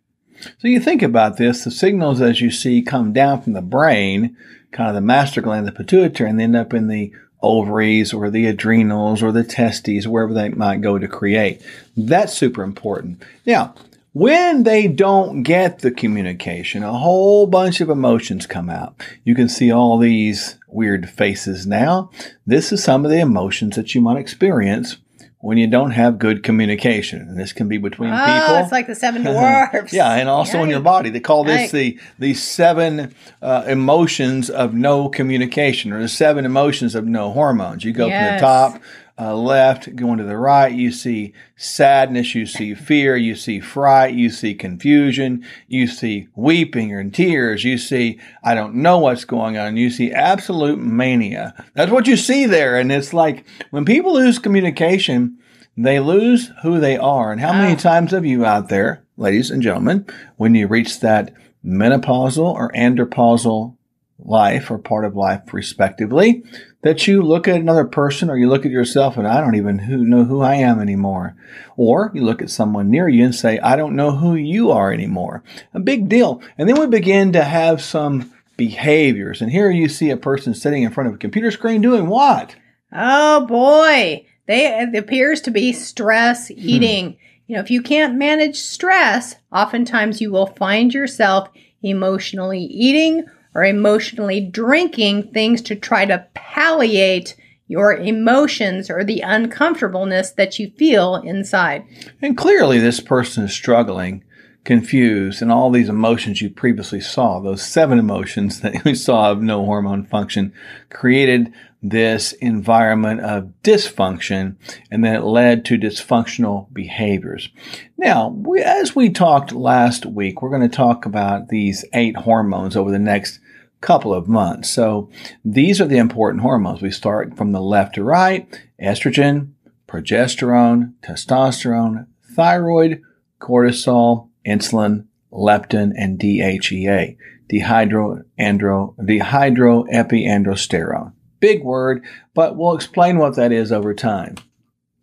So 0.58 0.69
you 0.69 0.80
think 0.80 1.02
about 1.02 1.36
this, 1.36 1.64
the 1.64 1.70
signals 1.70 2.20
as 2.20 2.40
you 2.40 2.50
see 2.50 2.82
come 2.82 3.12
down 3.12 3.42
from 3.42 3.52
the 3.52 3.62
brain, 3.62 4.36
kind 4.72 4.88
of 4.88 4.94
the 4.94 5.00
master 5.00 5.40
gland, 5.40 5.66
the 5.66 5.72
pituitary, 5.72 6.30
and 6.30 6.38
they 6.38 6.44
end 6.44 6.56
up 6.56 6.74
in 6.74 6.88
the 6.88 7.12
ovaries 7.42 8.12
or 8.12 8.30
the 8.30 8.46
adrenals 8.46 9.22
or 9.22 9.30
the 9.30 9.44
testes, 9.44 10.08
wherever 10.08 10.32
they 10.32 10.48
might 10.48 10.80
go 10.80 10.98
to 10.98 11.06
create. 11.06 11.60
That's 11.96 12.32
super 12.32 12.62
important. 12.62 13.22
Now, 13.46 13.74
when 14.12 14.62
they 14.64 14.88
don't 14.88 15.43
get 15.43 15.79
the 15.79 15.91
communication, 15.91 16.82
a 16.82 16.93
whole 16.93 17.47
bunch 17.47 17.81
of 17.81 17.88
emotions 17.88 18.47
come 18.47 18.69
out. 18.69 18.94
You 19.25 19.35
can 19.35 19.49
see 19.49 19.73
all 19.73 19.99
these 19.99 20.59
weird 20.69 21.09
faces 21.09 21.67
now. 21.67 22.11
This 22.47 22.73
is 22.73 22.85
some 22.85 23.05
of 23.05 23.11
the 23.11 23.20
emotions 23.20 23.76
that 23.76 23.94
you 23.94 24.00
might 24.00 24.19
experience 24.19 24.99
when 25.38 25.59
you 25.59 25.67
don't 25.67 25.91
have 25.91 26.19
good 26.19 26.43
communication. 26.43 27.20
And 27.20 27.38
this 27.38 27.53
can 27.53 27.69
be 27.69 27.79
between 27.79 28.11
people. 28.11 28.25
oh, 28.25 28.41
people. 28.41 28.56
It's 28.56 28.73
like 28.73 28.87
the 28.87 28.94
seven 28.94 29.23
dwarfs. 29.32 29.93
yeah, 29.93 30.12
and 30.12 30.29
also 30.29 30.58
Yikes. 30.58 30.65
in 30.65 30.70
your 30.70 30.81
body. 30.81 31.11
They 31.11 31.20
call 31.20 31.44
this 31.44 31.69
Yikes. 31.69 31.73
the 31.73 32.00
the 32.19 32.35
seven 32.35 33.15
uh, 33.41 33.65
emotions 33.67 34.50
of 34.50 34.75
no 34.75 35.08
communication, 35.08 35.93
or 35.93 36.00
the 36.00 36.08
seven 36.08 36.44
emotions 36.44 36.94
of 36.94 37.06
no 37.06 37.32
hormones. 37.32 37.85
You 37.85 37.93
go 37.93 38.06
yes. 38.06 38.29
from 38.29 38.37
the 38.37 38.41
top 38.41 38.82
uh, 39.22 39.36
left, 39.36 39.94
going 39.94 40.19
to 40.19 40.24
the 40.24 40.36
right, 40.36 40.72
you 40.72 40.90
see 40.90 41.32
sadness, 41.54 42.34
you 42.34 42.44
see 42.44 42.74
fear, 42.74 43.16
you 43.16 43.36
see 43.36 43.60
fright, 43.60 44.14
you 44.14 44.28
see 44.28 44.52
confusion, 44.52 45.44
you 45.69 45.86
see 45.86 46.26
weeping 46.34 46.92
and 46.92 47.14
tears, 47.14 47.62
you 47.62 47.78
see, 47.78 48.19
I 48.42 48.54
don't 48.54 48.74
know 48.74 48.98
what's 48.98 49.24
going 49.24 49.56
on, 49.56 49.76
you 49.76 49.90
see 49.90 50.10
absolute 50.10 50.80
mania. 50.80 51.54
That's 51.74 51.92
what 51.92 52.08
you 52.08 52.16
see 52.16 52.46
there. 52.46 52.76
And 52.76 52.90
it's 52.90 53.12
like 53.12 53.46
when 53.70 53.84
people 53.84 54.14
lose 54.14 54.40
communication, 54.40 55.38
they 55.76 56.00
lose 56.00 56.50
who 56.62 56.81
they 56.81 56.96
are. 56.96 57.31
And 57.31 57.41
how 57.41 57.52
many 57.52 57.76
times 57.76 58.10
have 58.10 58.26
you 58.26 58.44
out 58.44 58.69
there, 58.70 59.05
ladies 59.17 59.52
and 59.52 59.62
gentlemen, 59.62 60.05
when 60.36 60.56
you 60.56 60.67
reach 60.67 60.98
that 60.98 61.32
menopausal 61.64 62.52
or 62.52 62.72
andropausal 62.72 63.76
life 64.19 64.70
or 64.70 64.79
part 64.79 65.05
of 65.05 65.14
life 65.14 65.52
respectively, 65.52 66.43
that 66.82 67.06
you 67.06 67.22
look 67.22 67.46
at 67.46 67.60
another 67.60 67.84
person 67.84 68.29
or 68.29 68.36
you 68.36 68.48
look 68.48 68.67
at 68.67 68.72
yourself 68.72 69.17
and 69.17 69.27
I 69.27 69.41
don't 69.41 69.55
even 69.55 69.79
who, 69.79 69.98
know 69.98 70.24
who 70.24 70.41
I 70.43 70.56
am 70.56 70.81
anymore. 70.81 71.36
Or 71.77 72.10
you 72.12 72.22
look 72.22 72.43
at 72.43 72.51
someone 72.51 72.91
near 72.91 73.08
you 73.08 73.24
and 73.24 73.34
say, 73.34 73.58
I 73.60 73.77
don't 73.77 73.96
know 73.96 74.10
who 74.10 74.34
you 74.34 74.72
are 74.72 74.93
anymore. 74.93 75.44
A 75.74 75.81
big 75.81 76.08
deal. 76.08 76.43
And 76.58 76.69
then 76.69 76.79
we 76.79 76.86
begin 76.89 77.32
to 77.32 77.44
have 77.44 77.82
some 77.82 78.32
behaviors. 78.56 79.41
And 79.41 79.51
here 79.51 79.70
you 79.70 79.89
see 79.89 80.10
a 80.10 80.17
person 80.17 80.55
sitting 80.55 80.82
in 80.82 80.91
front 80.91 81.08
of 81.08 81.15
a 81.15 81.19
computer 81.19 81.51
screen 81.51 81.82
doing 81.82 82.08
what? 82.08 82.56
Oh 82.93 83.46
boy. 83.46 84.27
They, 84.46 84.67
it 84.67 84.96
appears 84.96 85.41
to 85.43 85.53
be 85.53 85.72
stress 85.72 86.48
hmm. 86.48 86.55
eating. 86.56 87.12
Hmm. 87.12 87.19
You 87.46 87.56
know, 87.56 87.62
if 87.62 87.70
you 87.70 87.82
can't 87.82 88.17
manage 88.17 88.56
stress, 88.56 89.36
oftentimes 89.53 90.20
you 90.20 90.32
will 90.32 90.46
find 90.46 90.93
yourself 90.93 91.48
emotionally 91.82 92.60
eating 92.60 93.24
or 93.55 93.65
emotionally 93.65 94.41
drinking 94.41 95.31
things 95.32 95.61
to 95.63 95.77
try 95.77 96.05
to 96.05 96.27
palliate 96.35 97.37
your 97.73 97.94
emotions 97.94 98.91
or 98.91 99.03
the 99.03 99.21
uncomfortableness 99.21 100.32
that 100.32 100.59
you 100.59 100.71
feel 100.77 101.17
inside. 101.17 101.85
And 102.21 102.37
clearly, 102.37 102.79
this 102.79 103.01
person 103.01 103.44
is 103.44 103.55
struggling, 103.55 104.25
confused, 104.65 105.41
and 105.41 105.51
all 105.51 105.71
these 105.71 105.89
emotions 105.89 106.43
you 106.43 106.51
previously 106.51 107.01
saw, 107.01 107.41
those 107.41 107.63
seven 107.63 107.99
emotions 107.99 108.61
that 108.63 108.85
we 108.85 108.94
saw 108.94 109.31
of 109.31 109.41
no 109.41 109.65
hormone 109.65 110.05
function, 110.05 110.53
created 110.91 111.53
this 111.82 112.32
environment 112.35 113.21
of 113.23 113.53
dysfunction, 113.65 114.55
and 114.91 115.05
then 115.05 115.17
it 115.17 115.25
led 115.25 115.65
to 115.65 115.79
dysfunctional 115.79 116.73
behaviors. 116.73 117.49
Now, 117.97 118.29
we, 118.29 118.63
as 118.63 118.94
we 118.94 119.11
talked 119.11 119.53
last 119.53 120.06
week, 120.06 120.43
we're 120.43 120.51
going 120.56 120.69
to 120.69 120.77
talk 120.77 121.06
about 121.06 121.49
these 121.49 121.85
eight 121.93 122.17
hormones 122.17 122.77
over 122.77 122.91
the 122.91 123.01
next 123.01 123.41
couple 123.82 124.15
of 124.15 124.29
months. 124.29 124.70
So 124.70 125.10
these 125.44 125.81
are 125.81 125.86
the 125.86 125.98
important 125.98 126.43
hormones. 126.43 126.81
We 126.81 126.91
start 126.91 127.36
from 127.36 127.53
the 127.53 127.60
left 127.60 127.96
to 127.96 128.05
right 128.05 128.48
estrogen, 128.81 129.53
progesterone, 129.86 130.94
testosterone, 131.03 132.06
thyroid, 132.34 133.03
cortisol, 133.41 134.31
insulin, 134.46 135.06
leptin, 135.31 135.93
and 135.96 136.19
DHEA. 136.19 137.17
dehydroandro, 137.53 138.96
dehydroepiandrosterone. 138.96 141.12
Big 141.41 141.62
word, 141.62 142.03
but 142.34 142.56
we'll 142.56 142.74
explain 142.74 143.19
what 143.19 143.36
that 143.36 143.53
is 143.53 143.70
over 143.72 143.93
time. 143.94 144.36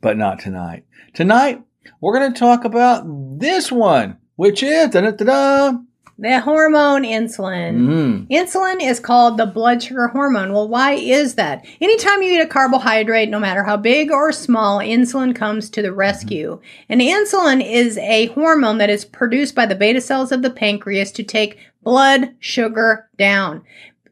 But 0.01 0.17
not 0.17 0.39
tonight. 0.39 0.85
Tonight, 1.13 1.61
we're 2.01 2.17
going 2.17 2.33
to 2.33 2.39
talk 2.39 2.63
about 2.63 3.03
this 3.39 3.71
one, 3.71 4.17
which 4.35 4.63
is 4.63 4.89
da-da-da-da, 4.89 5.77
The 6.21 6.41
hormone 6.41 7.03
insulin. 7.03 7.87
Mm. 7.87 8.27
Insulin 8.27 8.83
is 8.83 8.99
called 8.99 9.37
the 9.37 9.45
blood 9.45 9.81
sugar 9.81 10.09
hormone. 10.09 10.51
Well, 10.51 10.67
why 10.67 10.95
is 10.95 11.35
that? 11.35 11.65
Anytime 11.79 12.21
you 12.21 12.33
eat 12.33 12.41
a 12.41 12.47
carbohydrate, 12.47 13.29
no 13.29 13.39
matter 13.39 13.63
how 13.63 13.77
big 13.77 14.11
or 14.11 14.33
small, 14.33 14.79
insulin 14.79 15.33
comes 15.33 15.69
to 15.69 15.81
the 15.81 15.93
rescue. 15.93 16.59
Mm-hmm. 16.59 16.85
And 16.89 17.01
insulin 17.01 17.65
is 17.65 17.97
a 17.99 18.25
hormone 18.27 18.79
that 18.79 18.89
is 18.89 19.05
produced 19.05 19.55
by 19.55 19.65
the 19.65 19.75
beta 19.75 20.01
cells 20.01 20.33
of 20.33 20.41
the 20.41 20.49
pancreas 20.49 21.13
to 21.13 21.23
take 21.23 21.57
blood 21.83 22.35
sugar 22.39 23.07
down. 23.17 23.63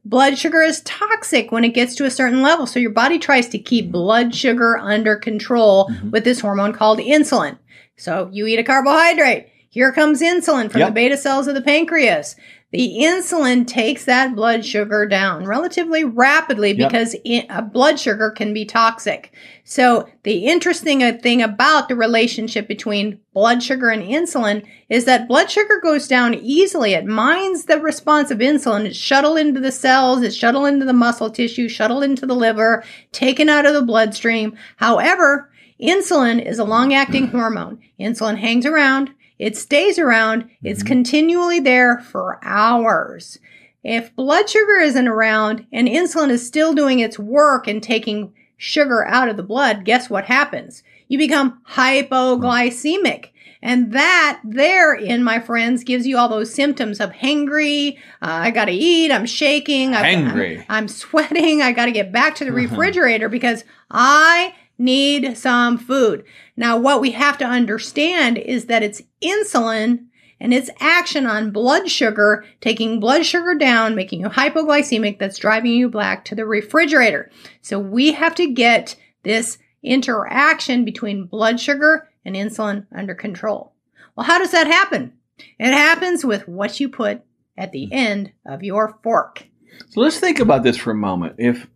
Blood 0.05 0.37
sugar 0.37 0.61
is 0.61 0.79
toxic 0.83 1.51
when 1.51 1.65
it 1.65 1.73
gets 1.73 1.93
to 1.95 2.05
a 2.05 2.11
certain 2.11 2.41
level, 2.41 2.65
so 2.65 2.79
your 2.79 2.91
body 2.91 3.19
tries 3.19 3.49
to 3.49 3.59
keep 3.59 3.85
mm-hmm. 3.85 3.91
blood 3.91 4.33
sugar 4.33 4.77
under 4.77 5.17
control 5.17 5.89
mm-hmm. 5.89 6.11
with 6.11 6.23
this 6.23 6.39
hormone 6.39 6.71
called 6.71 6.99
insulin. 6.99 7.57
So 7.97 8.29
you 8.31 8.47
eat 8.47 8.59
a 8.59 8.63
carbohydrate. 8.63 9.49
Here 9.77 9.91
comes 9.91 10.21
insulin 10.23 10.71
from 10.71 10.79
Yep. 10.79 10.87
the 10.89 10.93
beta 10.95 11.17
cells 11.17 11.45
of 11.47 11.53
the 11.53 11.61
pancreas. 11.61 12.35
The 12.71 12.97
insulin 12.99 13.67
takes 13.67 14.05
that 14.05 14.35
blood 14.35 14.65
sugar 14.65 15.05
down 15.05 15.45
relatively 15.45 16.03
rapidly 16.03 16.69
Yep. 16.71 16.89
because 16.89 17.15
i- 17.23 17.45
uh, 17.47 17.61
blood 17.61 17.99
sugar 17.99 18.31
can 18.31 18.55
be 18.55 18.65
toxic. 18.65 19.31
So 19.63 20.07
the 20.23 20.47
interesting 20.47 21.03
uh, 21.03 21.19
thing 21.21 21.43
about 21.43 21.89
the 21.89 21.95
relationship 21.95 22.67
between 22.67 23.19
blood 23.35 23.61
sugar 23.61 23.89
and 23.89 24.01
insulin 24.01 24.63
is 24.89 25.05
that 25.05 25.27
blood 25.27 25.51
sugar 25.51 25.79
goes 25.83 26.07
down 26.07 26.33
easily. 26.33 26.95
It 26.95 27.05
mines 27.05 27.65
the 27.65 27.79
response 27.79 28.31
of 28.31 28.39
insulin. 28.39 28.83
It's 28.87 28.97
shuttled 28.97 29.37
into 29.37 29.59
the 29.59 29.71
cells, 29.71 30.23
it's 30.23 30.35
shuttled 30.35 30.67
into 30.69 30.85
the 30.87 30.91
muscle 30.93 31.29
tissue, 31.29 31.69
shuttled 31.69 32.03
into 32.03 32.25
the 32.25 32.33
liver, 32.33 32.83
taken 33.11 33.47
out 33.47 33.67
of 33.67 33.75
the 33.75 33.83
bloodstream. 33.83 34.57
However, 34.77 35.51
insulin 35.79 36.43
is 36.43 36.57
a 36.57 36.63
long 36.63 36.95
acting 36.95 37.27
hormone. 37.27 37.77
Insulin 37.99 38.37
hangs 38.39 38.65
around, 38.65 39.11
it 39.39 39.55
stays 39.57 39.99
around, 39.99 40.49
it's 40.63 40.83
continually 40.83 41.59
there 41.59 41.99
for 41.99 42.39
hours. 42.43 43.39
If 43.83 44.15
blood 44.15 44.49
sugar 44.49 44.79
isn't 44.79 45.07
around 45.07 45.65
and 45.71 45.87
insulin 45.87 46.29
is 46.29 46.45
still 46.45 46.73
doing 46.73 46.99
its 46.99 47.17
work 47.19 47.67
and 47.67 47.81
taking 47.81 48.33
sugar 48.57 49.05
out 49.05 49.29
of 49.29 49.37
the 49.37 49.43
blood, 49.43 49.85
guess 49.85 50.09
what 50.09 50.25
happens? 50.25 50.83
You 51.07 51.17
become 51.17 51.61
hypoglycemic. 51.69 53.27
And 53.61 53.91
that 53.93 54.39
therein, 54.43 55.23
my 55.23 55.39
friends, 55.39 55.83
gives 55.83 56.05
you 56.05 56.17
all 56.17 56.29
those 56.29 56.53
symptoms 56.53 56.99
of 56.99 57.11
hangry. 57.11 57.97
Uh, 58.21 58.29
I 58.45 58.51
gotta 58.51 58.71
eat. 58.71 59.11
I'm 59.11 59.25
shaking. 59.25 59.95
I- 59.95 60.13
Hangry. 60.15 60.59
I'm, 60.59 60.65
I'm 60.69 60.87
sweating. 60.87 61.61
I 61.61 61.71
gotta 61.71 61.91
get 61.91 62.11
back 62.11 62.35
to 62.35 62.45
the 62.45 62.51
refrigerator 62.51 63.29
because 63.29 63.63
I 63.89 64.53
need 64.77 65.37
some 65.37 65.77
food. 65.77 66.23
Now, 66.55 66.77
what 66.77 67.01
we 67.01 67.11
have 67.11 67.37
to 67.39 67.45
understand 67.45 68.37
is 68.37 68.65
that 68.65 68.83
it's 68.83 69.01
insulin 69.21 70.05
and 70.39 70.53
its 70.53 70.69
action 70.79 71.25
on 71.25 71.51
blood 71.51 71.89
sugar, 71.89 72.45
taking 72.61 72.99
blood 72.99 73.25
sugar 73.25 73.55
down, 73.55 73.95
making 73.95 74.21
you 74.21 74.27
hypoglycemic, 74.27 75.17
that's 75.17 75.39
driving 75.39 75.71
you 75.71 75.89
back 75.89 76.25
to 76.25 76.35
the 76.35 76.45
refrigerator. 76.45 77.31
So 77.61 77.79
we 77.79 78.11
have 78.11 78.35
to 78.35 78.53
get 78.53 78.95
this 79.23 79.57
interaction 79.81 80.85
between 80.85 81.25
blood 81.25 81.59
sugar 81.59 82.07
and 82.23 82.35
insulin 82.35 82.85
under 82.95 83.15
control. 83.15 83.73
Well, 84.15 84.25
how 84.25 84.37
does 84.37 84.51
that 84.51 84.67
happen? 84.67 85.13
It 85.59 85.73
happens 85.73 86.23
with 86.25 86.47
what 86.47 86.79
you 86.79 86.89
put 86.89 87.21
at 87.57 87.71
the 87.71 87.91
end 87.91 88.31
of 88.45 88.63
your 88.63 88.99
fork. 89.03 89.47
So 89.89 90.01
let's 90.01 90.19
think 90.19 90.39
about 90.39 90.63
this 90.63 90.77
for 90.77 90.91
a 90.91 90.95
moment. 90.95 91.35
If 91.37 91.67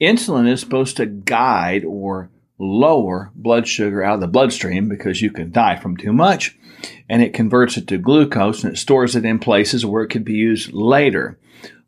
insulin 0.00 0.50
is 0.50 0.60
supposed 0.60 0.96
to 0.98 1.06
guide 1.06 1.84
or 1.84 2.30
lower 2.60 3.32
blood 3.34 3.66
sugar 3.66 4.04
out 4.04 4.14
of 4.14 4.20
the 4.20 4.28
bloodstream 4.28 4.88
because 4.88 5.22
you 5.22 5.30
can 5.30 5.50
die 5.50 5.76
from 5.76 5.96
too 5.96 6.12
much, 6.12 6.56
and 7.08 7.22
it 7.22 7.34
converts 7.34 7.76
it 7.76 7.88
to 7.88 7.98
glucose 7.98 8.62
and 8.62 8.74
it 8.74 8.76
stores 8.76 9.16
it 9.16 9.24
in 9.24 9.38
places 9.38 9.84
where 9.84 10.02
it 10.02 10.08
could 10.08 10.24
be 10.24 10.34
used 10.34 10.72
later. 10.72 11.38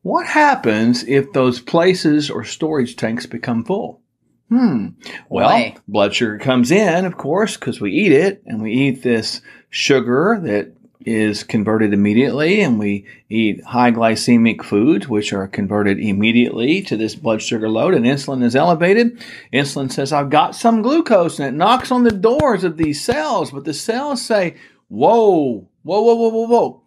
What 0.02 0.26
happens 0.26 1.05
if 1.05 1.33
those 1.33 1.61
places 1.61 2.29
or 2.31 2.43
storage 2.43 2.97
tanks 2.97 3.26
become 3.26 3.64
full? 3.64 4.00
Hmm. 4.49 4.88
Well, 5.29 5.49
Boy. 5.49 5.75
blood 5.87 6.14
sugar 6.14 6.38
comes 6.38 6.71
in, 6.71 7.05
of 7.05 7.17
course, 7.17 7.57
because 7.57 7.81
we 7.81 7.93
eat 7.93 8.12
it, 8.12 8.43
and 8.47 8.61
we 8.61 8.73
eat 8.73 9.02
this 9.02 9.41
sugar 9.71 10.38
that 10.43 10.73
is 11.06 11.44
converted 11.44 11.92
immediately, 11.92 12.61
and 12.61 12.78
we 12.78 13.06
eat 13.28 13.64
high 13.64 13.90
glycemic 13.90 14.62
foods, 14.62 15.09
which 15.09 15.32
are 15.32 15.49
converted 15.49 15.99
immediately 15.99 16.82
to 16.82 16.97
this 16.97 17.14
blood 17.14 17.42
sugar 17.42 17.68
load, 17.68 17.94
and 17.94 18.04
insulin 18.04 18.42
is 18.42 18.56
elevated. 18.56 19.23
Insulin 19.52 19.90
says, 19.90 20.12
I've 20.12 20.30
got 20.30 20.54
some 20.54 20.82
glucose, 20.82 21.38
and 21.38 21.49
it 21.49 21.56
knocks 21.56 21.90
on 21.90 22.04
the 22.04 22.11
doors 22.11 22.64
of 22.64 22.76
these 22.76 23.04
cells, 23.04 23.50
but 23.50 23.64
the 23.64 23.75
cells 23.75 24.23
say, 24.23 24.56
Whoa, 24.88 25.68
whoa, 25.82 26.02
whoa, 26.02 26.14
whoa, 26.14 26.28
whoa, 26.28 26.47
whoa. 26.47 26.82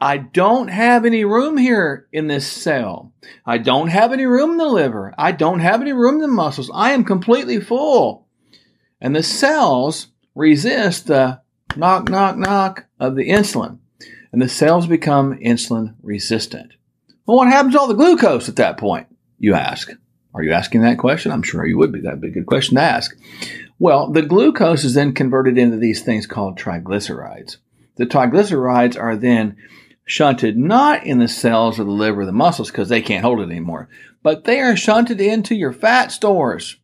I 0.00 0.16
don't 0.16 0.68
have 0.68 1.04
any 1.04 1.24
room 1.24 1.58
here 1.58 2.06
in 2.12 2.26
this 2.26 2.46
cell. 2.46 3.12
I 3.44 3.58
don't 3.58 3.88
have 3.88 4.12
any 4.12 4.24
room 4.24 4.52
in 4.52 4.56
the 4.56 4.64
liver. 4.64 5.14
I 5.18 5.32
don't 5.32 5.60
have 5.60 5.82
any 5.82 5.92
room 5.92 6.14
in 6.14 6.20
the 6.22 6.28
muscles. 6.28 6.70
I 6.72 6.92
am 6.92 7.04
completely 7.04 7.60
full. 7.60 8.26
And 9.00 9.14
the 9.14 9.22
cells 9.22 10.08
resist 10.34 11.06
the 11.06 11.39
knock, 11.76 12.08
knock, 12.08 12.36
knock 12.36 12.86
of 12.98 13.16
the 13.16 13.28
insulin. 13.28 13.78
And 14.32 14.40
the 14.40 14.48
cells 14.48 14.86
become 14.86 15.38
insulin 15.38 15.94
resistant. 16.02 16.72
Well, 17.26 17.36
what 17.38 17.48
happens 17.48 17.74
to 17.74 17.80
all 17.80 17.88
the 17.88 17.94
glucose 17.94 18.48
at 18.48 18.56
that 18.56 18.76
point? 18.76 19.06
You 19.38 19.54
ask. 19.54 19.90
Are 20.32 20.42
you 20.42 20.52
asking 20.52 20.82
that 20.82 20.98
question? 20.98 21.32
I'm 21.32 21.42
sure 21.42 21.66
you 21.66 21.76
would 21.78 21.92
be. 21.92 22.00
That'd 22.00 22.20
be 22.20 22.28
a 22.28 22.32
good 22.32 22.46
question 22.46 22.76
to 22.76 22.82
ask. 22.82 23.16
Well, 23.78 24.10
the 24.12 24.22
glucose 24.22 24.84
is 24.84 24.94
then 24.94 25.12
converted 25.14 25.58
into 25.58 25.76
these 25.76 26.02
things 26.02 26.26
called 26.26 26.58
triglycerides. 26.58 27.56
The 27.96 28.06
triglycerides 28.06 29.00
are 29.00 29.16
then 29.16 29.56
shunted 30.04 30.56
not 30.56 31.04
in 31.04 31.18
the 31.18 31.28
cells 31.28 31.78
of 31.78 31.86
the 31.86 31.92
liver 31.92 32.22
or 32.22 32.26
the 32.26 32.32
muscles 32.32 32.70
because 32.70 32.88
they 32.88 33.02
can't 33.02 33.24
hold 33.24 33.40
it 33.40 33.50
anymore, 33.50 33.88
but 34.22 34.44
they 34.44 34.60
are 34.60 34.76
shunted 34.76 35.20
into 35.20 35.54
your 35.54 35.72
fat 35.72 36.12
stores 36.12 36.76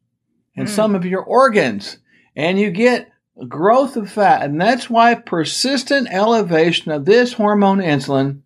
and 0.56 0.66
Mm. 0.68 0.70
some 0.70 0.94
of 0.94 1.04
your 1.04 1.22
organs, 1.22 1.98
and 2.34 2.58
you 2.58 2.70
get 2.70 3.08
growth 3.44 3.96
of 3.96 4.10
fat. 4.10 4.42
And 4.42 4.60
that's 4.60 4.88
why 4.88 5.14
persistent 5.14 6.08
elevation 6.10 6.90
of 6.92 7.04
this 7.04 7.34
hormone 7.34 7.78
insulin 7.78 8.40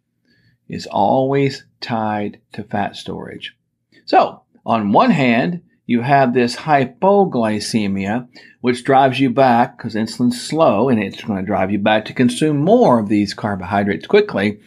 is 0.68 0.86
always 0.86 1.64
tied 1.80 2.40
to 2.52 2.64
fat 2.64 2.96
storage. 2.96 3.56
So, 4.04 4.42
on 4.66 4.92
one 4.92 5.10
hand, 5.10 5.62
you 5.86 6.02
have 6.02 6.34
this 6.34 6.54
hypoglycemia, 6.54 8.28
which 8.60 8.84
drives 8.84 9.18
you 9.18 9.30
back 9.30 9.76
because 9.76 9.94
insulin's 9.94 10.40
slow 10.40 10.88
and 10.88 11.02
it's 11.02 11.22
going 11.22 11.40
to 11.40 11.46
drive 11.46 11.72
you 11.72 11.78
back 11.78 12.04
to 12.04 12.12
consume 12.12 12.58
more 12.58 13.00
of 13.00 13.08
these 13.08 13.34
carbohydrates 13.34 14.06
quickly. 14.06 14.60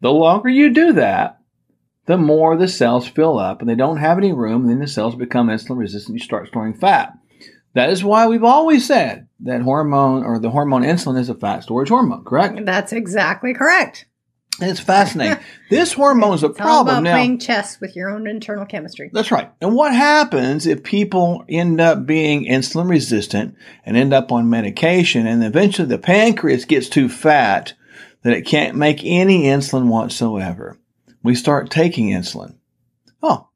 The 0.00 0.12
longer 0.12 0.50
you 0.50 0.70
do 0.70 0.92
that, 0.92 1.40
the 2.04 2.18
more 2.18 2.56
the 2.56 2.68
cells 2.68 3.08
fill 3.08 3.38
up 3.38 3.60
and 3.60 3.68
they 3.68 3.74
don't 3.74 3.98
have 3.98 4.18
any 4.18 4.32
room, 4.32 4.62
and 4.62 4.70
then 4.70 4.78
the 4.78 4.86
cells 4.86 5.14
become 5.14 5.48
insulin 5.48 5.78
resistant. 5.78 6.18
You 6.18 6.24
start 6.24 6.48
storing 6.48 6.74
fat. 6.74 7.12
That 7.74 7.90
is 7.90 8.02
why 8.02 8.26
we've 8.26 8.44
always 8.44 8.86
said 8.86 9.28
that 9.40 9.62
hormone 9.62 10.24
or 10.24 10.38
the 10.38 10.50
hormone 10.50 10.82
insulin 10.82 11.18
is 11.18 11.28
a 11.28 11.34
fat 11.34 11.62
storage 11.62 11.88
hormone, 11.90 12.24
correct? 12.24 12.64
That's 12.64 12.92
exactly 12.92 13.54
correct. 13.54 14.06
And 14.60 14.70
it's 14.70 14.80
fascinating. 14.80 15.38
this 15.70 15.92
hormone 15.92 16.34
is 16.34 16.42
a 16.42 16.46
It's 16.46 16.58
all 16.58 16.66
problem 16.66 16.96
about 16.96 17.02
now. 17.04 17.12
playing 17.14 17.38
chess 17.38 17.80
with 17.80 17.94
your 17.94 18.10
own 18.10 18.26
internal 18.26 18.66
chemistry. 18.66 19.10
That's 19.12 19.30
right. 19.30 19.52
And 19.60 19.74
what 19.76 19.94
happens 19.94 20.66
if 20.66 20.82
people 20.82 21.44
end 21.48 21.80
up 21.80 22.06
being 22.06 22.44
insulin 22.46 22.88
resistant 22.88 23.54
and 23.84 23.96
end 23.96 24.12
up 24.12 24.32
on 24.32 24.50
medication 24.50 25.26
and 25.28 25.44
eventually 25.44 25.86
the 25.86 25.98
pancreas 25.98 26.64
gets 26.64 26.88
too 26.88 27.08
fat 27.08 27.74
that 28.22 28.32
it 28.32 28.42
can't 28.46 28.74
make 28.76 29.00
any 29.04 29.44
insulin 29.44 29.86
whatsoever? 29.86 30.76
We 31.22 31.36
start 31.36 31.70
taking 31.70 32.08
insulin. 32.10 32.56
Oh, 33.22 33.48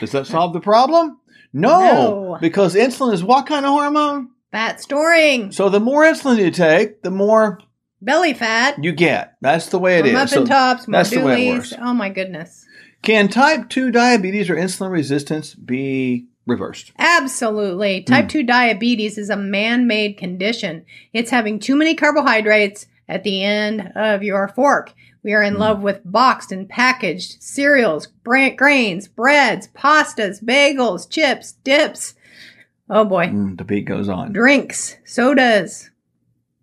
does 0.00 0.12
that 0.12 0.26
solve 0.26 0.54
the 0.54 0.60
problem? 0.60 1.18
No, 1.58 1.80
No. 1.80 2.38
because 2.40 2.74
insulin 2.74 3.12
is 3.12 3.24
what 3.24 3.46
kind 3.46 3.64
of 3.64 3.70
hormone? 3.72 4.30
Fat 4.52 4.80
storing, 4.80 5.52
So 5.52 5.68
the 5.68 5.80
more 5.80 6.04
insulin 6.04 6.38
you 6.38 6.50
take, 6.50 7.02
the 7.02 7.10
more 7.10 7.58
belly 8.00 8.32
fat, 8.32 8.82
you 8.82 8.92
get. 8.92 9.34
That's 9.42 9.66
the 9.66 9.78
way 9.78 9.98
it 9.98 10.02
more 10.02 10.08
is. 10.08 10.12
muffin 10.14 10.38
So 10.38 10.44
tops, 10.46 10.88
more 10.88 10.98
that's 10.98 11.10
the 11.10 11.20
way 11.20 11.48
it 11.48 11.52
works. 11.52 11.74
Oh 11.78 11.92
my 11.92 12.08
goodness. 12.08 12.64
Can 13.02 13.28
type 13.28 13.68
2 13.68 13.90
diabetes 13.90 14.50
or 14.50 14.56
insulin 14.56 14.90
resistance 14.90 15.54
be 15.54 16.26
reversed? 16.46 16.92
Absolutely. 16.98 18.02
Type 18.02 18.24
hmm. 18.24 18.28
2 18.28 18.42
diabetes 18.42 19.18
is 19.18 19.30
a 19.30 19.36
man 19.36 19.86
made 19.86 20.16
condition. 20.16 20.84
It's 21.12 21.30
having 21.30 21.60
too 21.60 21.76
many 21.76 21.94
carbohydrates 21.94 22.86
at 23.08 23.24
the 23.24 23.42
end 23.42 23.92
of 23.94 24.22
your 24.22 24.48
fork. 24.48 24.92
We 25.24 25.32
are 25.34 25.42
in 25.42 25.54
Hmm. 25.54 25.60
love 25.60 25.82
with 25.82 26.00
boxed 26.04 26.52
and 26.52 26.68
packaged 26.68 27.42
cereals, 27.42 28.06
grains, 28.24 29.08
breads, 29.08 29.68
pastas, 29.68 30.42
bagels, 30.42 31.08
chips, 31.10 31.52
dips. 31.64 32.14
Oh 32.90 33.04
boy. 33.04 33.26
Mm, 33.26 33.58
the 33.58 33.64
beat 33.64 33.84
goes 33.84 34.08
on. 34.08 34.32
Drinks, 34.32 34.96
sodas. 35.04 35.90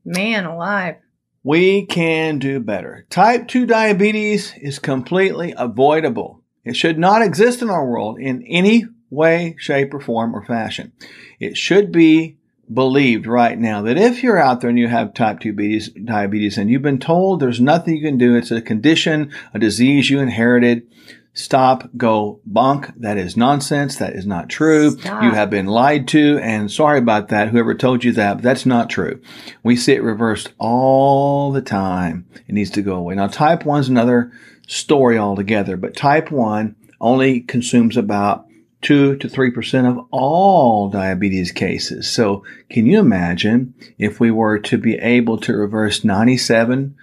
Man 0.04 0.46
alive. 0.46 0.96
We 1.44 1.86
can 1.86 2.40
do 2.40 2.60
better. 2.60 3.06
Type 3.10 3.48
2 3.48 3.66
diabetes 3.68 4.54
is 4.60 4.80
completely 4.80 5.54
avoidable. 5.58 6.42
It 6.64 6.75
should 6.75 6.98
not 6.98 7.22
exist 7.22 7.62
in 7.62 7.70
our 7.70 7.86
world 7.88 8.20
in 8.20 8.44
any 8.48 8.86
way, 9.12 9.56
shape, 9.60 9.94
or 9.94 10.00
form 10.00 10.36
or 10.36 10.44
fashion. 10.44 10.92
It 11.40 11.56
should 11.58 11.92
be 11.92 12.38
believed 12.74 13.28
right 13.28 13.58
now 13.58 13.84
that 13.84 13.98
if 13.98 14.24
you're 14.24 14.40
out 14.40 14.62
there 14.62 14.70
and 14.70 14.80
you 14.80 14.88
have 14.88 15.14
type 15.14 15.40
2 15.40 15.52
diabetes, 15.52 15.90
diabetes 15.90 16.58
and 16.58 16.70
you've 16.70 16.82
been 16.82 17.00
told 17.00 17.40
there's 17.40 17.62
nothing 17.62 17.96
you 17.96 18.02
can 18.02 18.18
do, 18.18 18.36
it's 18.36 18.52
a 18.52 18.62
condition, 18.62 19.32
a 19.54 19.60
disease 19.60 20.10
you 20.10 20.20
inherited, 20.20 20.88
stop, 21.34 21.90
go 21.96 22.40
bonk. 22.50 22.94
That 22.98 23.18
is 23.18 23.38
nonsense. 23.38 23.98
That 23.98 24.14
is 24.14 24.26
not 24.26 24.50
true. 24.50 24.92
Stop. 24.92 25.24
You 25.24 25.32
have 25.32 25.50
been 25.50 25.68
lied 25.68 26.08
to 26.10 26.40
and 26.40 26.72
sorry 26.72 26.98
about 26.98 27.28
that. 27.28 27.50
Whoever 27.50 27.76
told 27.76 28.04
you 28.04 28.14
that, 28.14 28.36
but 28.36 28.44
that's 28.44 28.66
not 28.66 28.90
true. 28.90 29.22
We 29.62 29.76
see 29.76 29.94
it 29.94 30.02
reversed 30.02 30.54
all 30.58 31.52
the 31.52 31.62
time. 31.62 32.26
It 32.48 32.54
needs 32.54 32.72
to 32.72 32.82
go 32.82 32.96
away. 32.96 33.16
Now 33.16 33.28
type 33.28 33.66
1 33.66 33.82
is 33.82 33.90
another 33.90 34.32
story 34.68 35.18
altogether, 35.18 35.78
but 35.78 35.96
type 35.96 36.32
1 36.32 36.76
only 37.00 37.42
consumes 37.42 37.98
about 37.98 38.45
2 38.82 39.17
to 39.17 39.27
3% 39.27 39.89
of 39.89 40.05
all 40.12 40.89
diabetes 40.89 41.51
cases. 41.51 42.08
So 42.10 42.44
can 42.70 42.86
you 42.86 43.00
imagine 43.00 43.74
if 43.98 44.20
we 44.20 44.32
were 44.32 44.60
to 44.60 44.77
be 44.77 44.96
able 44.96 45.38
to 45.39 45.55
reverse 45.55 46.01
97% 46.01 46.94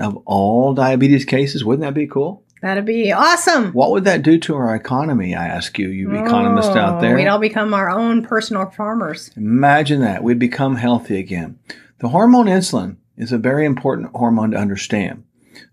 of 0.00 0.16
all 0.26 0.74
diabetes 0.74 1.24
cases? 1.24 1.64
Wouldn't 1.64 1.82
that 1.86 1.94
be 1.94 2.06
cool? 2.06 2.42
That'd 2.62 2.86
be 2.86 3.12
awesome. 3.12 3.72
What 3.72 3.90
would 3.92 4.04
that 4.04 4.22
do 4.22 4.38
to 4.40 4.54
our 4.56 4.74
economy? 4.74 5.34
I 5.34 5.46
ask 5.46 5.78
you, 5.78 5.88
you 5.88 6.14
economists 6.14 6.74
out 6.74 6.98
Oh, 6.98 7.00
there. 7.00 7.14
We'd 7.14 7.28
all 7.28 7.38
become 7.38 7.74
our 7.74 7.90
own 7.90 8.22
personal 8.22 8.70
farmers. 8.70 9.30
Imagine 9.36 10.00
that. 10.00 10.22
We'd 10.24 10.38
become 10.38 10.76
healthy 10.76 11.18
again. 11.18 11.58
The 11.98 12.08
hormone 12.08 12.46
insulin 12.46 12.96
is 13.16 13.30
a 13.30 13.38
very 13.38 13.66
important 13.66 14.10
hormone 14.14 14.50
to 14.52 14.56
understand. 14.58 15.24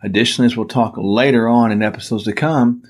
Additionally, 0.02 0.46
as 0.48 0.56
we'll 0.58 0.68
talk 0.68 0.94
later 0.98 1.48
on 1.48 1.72
in 1.72 1.82
episodes 1.82 2.26
to 2.26 2.34
come, 2.34 2.84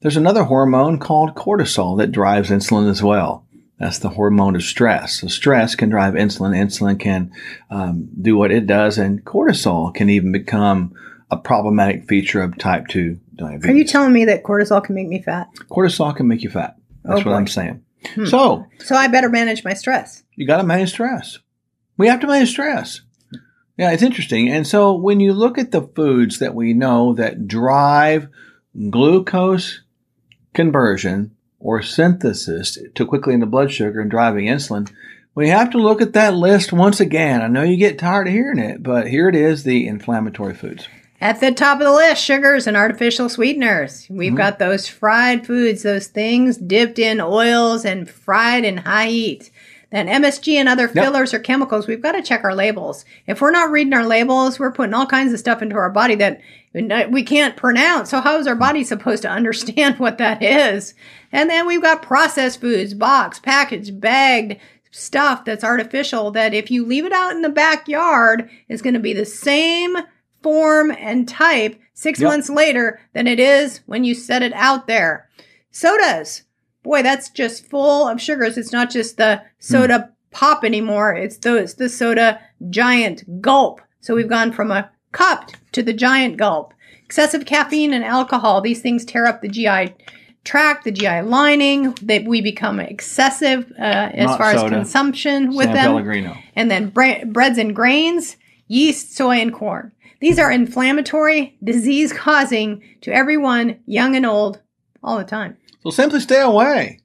there's 0.00 0.16
another 0.16 0.44
hormone 0.44 0.98
called 0.98 1.34
cortisol 1.34 1.98
that 1.98 2.12
drives 2.12 2.50
insulin 2.50 2.88
as 2.90 3.02
well. 3.02 3.44
That's 3.78 3.98
the 3.98 4.10
hormone 4.10 4.56
of 4.56 4.62
stress. 4.62 5.20
So 5.20 5.28
stress 5.28 5.74
can 5.74 5.90
drive 5.90 6.14
insulin. 6.14 6.56
Insulin 6.56 6.98
can 6.98 7.30
um, 7.70 8.08
do 8.20 8.36
what 8.36 8.50
it 8.50 8.66
does, 8.66 8.96
and 8.98 9.24
cortisol 9.24 9.92
can 9.94 10.08
even 10.08 10.32
become 10.32 10.94
a 11.30 11.36
problematic 11.36 12.08
feature 12.08 12.40
of 12.42 12.56
type 12.56 12.86
2 12.88 13.18
diabetes. 13.34 13.68
Are 13.68 13.74
you 13.76 13.84
telling 13.84 14.12
me 14.12 14.24
that 14.26 14.44
cortisol 14.44 14.82
can 14.82 14.94
make 14.94 15.08
me 15.08 15.20
fat? 15.20 15.48
cortisol 15.70 16.14
can 16.16 16.26
make 16.28 16.42
you 16.42 16.50
fat. 16.50 16.76
That's 17.04 17.20
Oh, 17.20 17.30
what 17.30 17.36
I'm 17.36 17.46
saying. 17.46 17.82
So 18.26 18.66
So 18.78 18.94
I 18.94 19.08
better 19.08 19.28
manage 19.28 19.64
my 19.64 19.74
stress. 19.74 20.22
you 20.36 20.46
got 20.46 20.58
to 20.58 20.62
manage 20.64 20.90
stress. 20.90 21.38
We 21.98 22.06
have 22.08 22.20
to 22.20 22.26
manage 22.26 22.50
stress. 22.50 23.00
Yeah, 23.76 23.90
it's 23.92 24.02
interesting. 24.02 24.48
And 24.48 24.66
so 24.66 24.94
when 24.94 25.18
you 25.20 25.32
look 25.34 25.58
at 25.58 25.72
the 25.72 25.82
foods 25.82 26.38
that 26.38 26.54
we 26.54 26.72
know 26.72 27.12
that 27.14 27.46
drive 27.48 28.28
glucose 28.90 29.82
conversion 30.56 31.30
or 31.60 31.80
synthesis 31.82 32.78
to 32.94 33.06
quickly 33.06 33.34
into 33.34 33.46
blood 33.46 33.70
sugar 33.70 34.00
and 34.00 34.10
driving 34.10 34.46
insulin, 34.46 34.90
we 35.34 35.48
have 35.50 35.70
to 35.70 35.78
look 35.78 36.00
at 36.02 36.14
that 36.14 36.34
list 36.34 36.72
once 36.72 36.98
again. 36.98 37.42
I 37.42 37.46
know 37.46 37.62
you 37.62 37.76
get 37.76 37.98
tired 37.98 38.26
of 38.26 38.32
hearing 38.32 38.58
it, 38.58 38.82
but 38.82 39.06
here 39.06 39.28
it 39.28 39.34
is 39.36 39.62
the 39.62 39.86
inflammatory 39.86 40.54
foods. 40.54 40.88
At 41.20 41.40
the 41.40 41.52
top 41.52 41.80
of 41.80 41.86
the 41.86 41.92
list, 41.92 42.22
sugars 42.22 42.66
and 42.66 42.76
artificial 42.76 43.28
sweeteners. 43.28 44.06
We've 44.10 44.28
Mm-hmm. 44.30 44.36
got 44.36 44.58
those 44.58 44.86
fried 44.86 45.46
foods, 45.46 45.82
those 45.82 46.08
things 46.08 46.56
dipped 46.58 46.98
in 46.98 47.20
oils 47.20 47.84
and 47.86 48.08
fried 48.08 48.64
in 48.64 48.78
high 48.78 49.06
heat. 49.08 49.50
Then 49.90 50.08
MSG 50.08 50.54
and 50.54 50.68
other 50.68 50.88
fillers 50.88 51.32
or 51.32 51.38
chemicals, 51.38 51.86
we've 51.86 52.02
got 52.02 52.12
to 52.12 52.22
check 52.22 52.42
our 52.42 52.54
labels. 52.54 53.04
If 53.26 53.40
we're 53.40 53.52
not 53.52 53.70
reading 53.70 53.92
our 53.94 54.04
labels, 54.06 54.58
we're 54.58 54.72
putting 54.72 54.94
all 54.94 55.06
kinds 55.06 55.32
of 55.32 55.38
stuff 55.38 55.62
into 55.62 55.76
our 55.76 55.90
body 55.90 56.16
that 56.16 56.40
we 56.74 57.22
can't 57.22 57.56
pronounce. 57.56 58.10
So 58.10 58.20
how 58.20 58.36
is 58.38 58.46
our 58.46 58.56
body 58.56 58.82
supposed 58.84 59.22
to 59.22 59.30
understand 59.30 59.98
what 59.98 60.18
that 60.18 60.42
is? 60.42 60.94
And 61.32 61.48
then 61.48 61.66
we've 61.66 61.82
got 61.82 62.02
processed 62.02 62.60
foods, 62.60 62.94
box, 62.94 63.38
packaged, 63.38 64.00
bagged 64.00 64.58
stuff 64.90 65.44
that's 65.44 65.62
artificial 65.64 66.30
that 66.32 66.54
if 66.54 66.70
you 66.70 66.84
leave 66.84 67.04
it 67.04 67.12
out 67.12 67.32
in 67.32 67.42
the 67.42 67.48
backyard 67.48 68.48
is 68.68 68.82
going 68.82 68.94
to 68.94 69.00
be 69.00 69.12
the 69.12 69.26
same 69.26 69.96
form 70.42 70.90
and 70.90 71.28
type 71.28 71.78
six 71.94 72.20
Yep. 72.20 72.28
months 72.28 72.50
later 72.50 73.00
than 73.12 73.26
it 73.26 73.38
is 73.38 73.80
when 73.86 74.04
you 74.04 74.14
set 74.14 74.42
it 74.42 74.52
out 74.54 74.86
there. 74.86 75.28
Sodas. 75.70 76.42
Boy, 76.86 77.02
that's 77.02 77.30
just 77.30 77.66
full 77.66 78.06
of 78.06 78.20
sugars. 78.20 78.56
It's 78.56 78.72
not 78.72 78.90
just 78.90 79.16
the 79.16 79.42
soda 79.58 80.12
pop 80.30 80.64
anymore. 80.64 81.14
It's 81.16 81.36
the, 81.38 81.56
it's 81.56 81.74
the 81.74 81.88
soda 81.88 82.40
giant 82.70 83.40
gulp. 83.42 83.80
So 84.00 84.14
we've 84.14 84.28
gone 84.28 84.52
from 84.52 84.70
a 84.70 84.88
cup 85.10 85.50
to 85.72 85.82
the 85.82 85.92
giant 85.92 86.36
gulp. 86.36 86.72
Excessive 87.04 87.44
caffeine 87.44 87.92
and 87.92 88.04
alcohol. 88.04 88.60
These 88.60 88.82
things 88.82 89.04
tear 89.04 89.26
up 89.26 89.42
the 89.42 89.48
GI 89.48 89.94
tract, 90.44 90.84
the 90.84 90.92
GI 90.92 91.22
lining. 91.22 91.92
That 92.02 92.24
we 92.24 92.40
become 92.40 92.78
excessive 92.78 93.72
uh, 93.78 93.82
as 93.82 94.26
Not 94.26 94.38
far 94.38 94.52
as 94.52 94.70
consumption 94.70 95.48
with 95.56 95.66
San 95.66 95.74
them 95.74 95.86
Pellegrino. 95.86 96.36
and 96.54 96.70
then 96.70 96.90
bre- 96.90 97.24
breads 97.26 97.58
and 97.58 97.74
grains, 97.74 98.36
yeast, 98.68 99.16
soy, 99.16 99.38
and 99.40 99.52
corn. 99.52 99.90
These 100.20 100.38
are 100.38 100.52
inflammatory, 100.52 101.56
disease 101.64 102.12
causing 102.12 102.82
to 103.00 103.12
everyone, 103.12 103.80
young 103.86 104.14
and 104.14 104.24
old, 104.24 104.60
all 105.02 105.18
the 105.18 105.24
time. 105.24 105.56
So 105.86 105.90
simply 105.90 106.18
stay 106.18 106.40
away. 106.40 106.98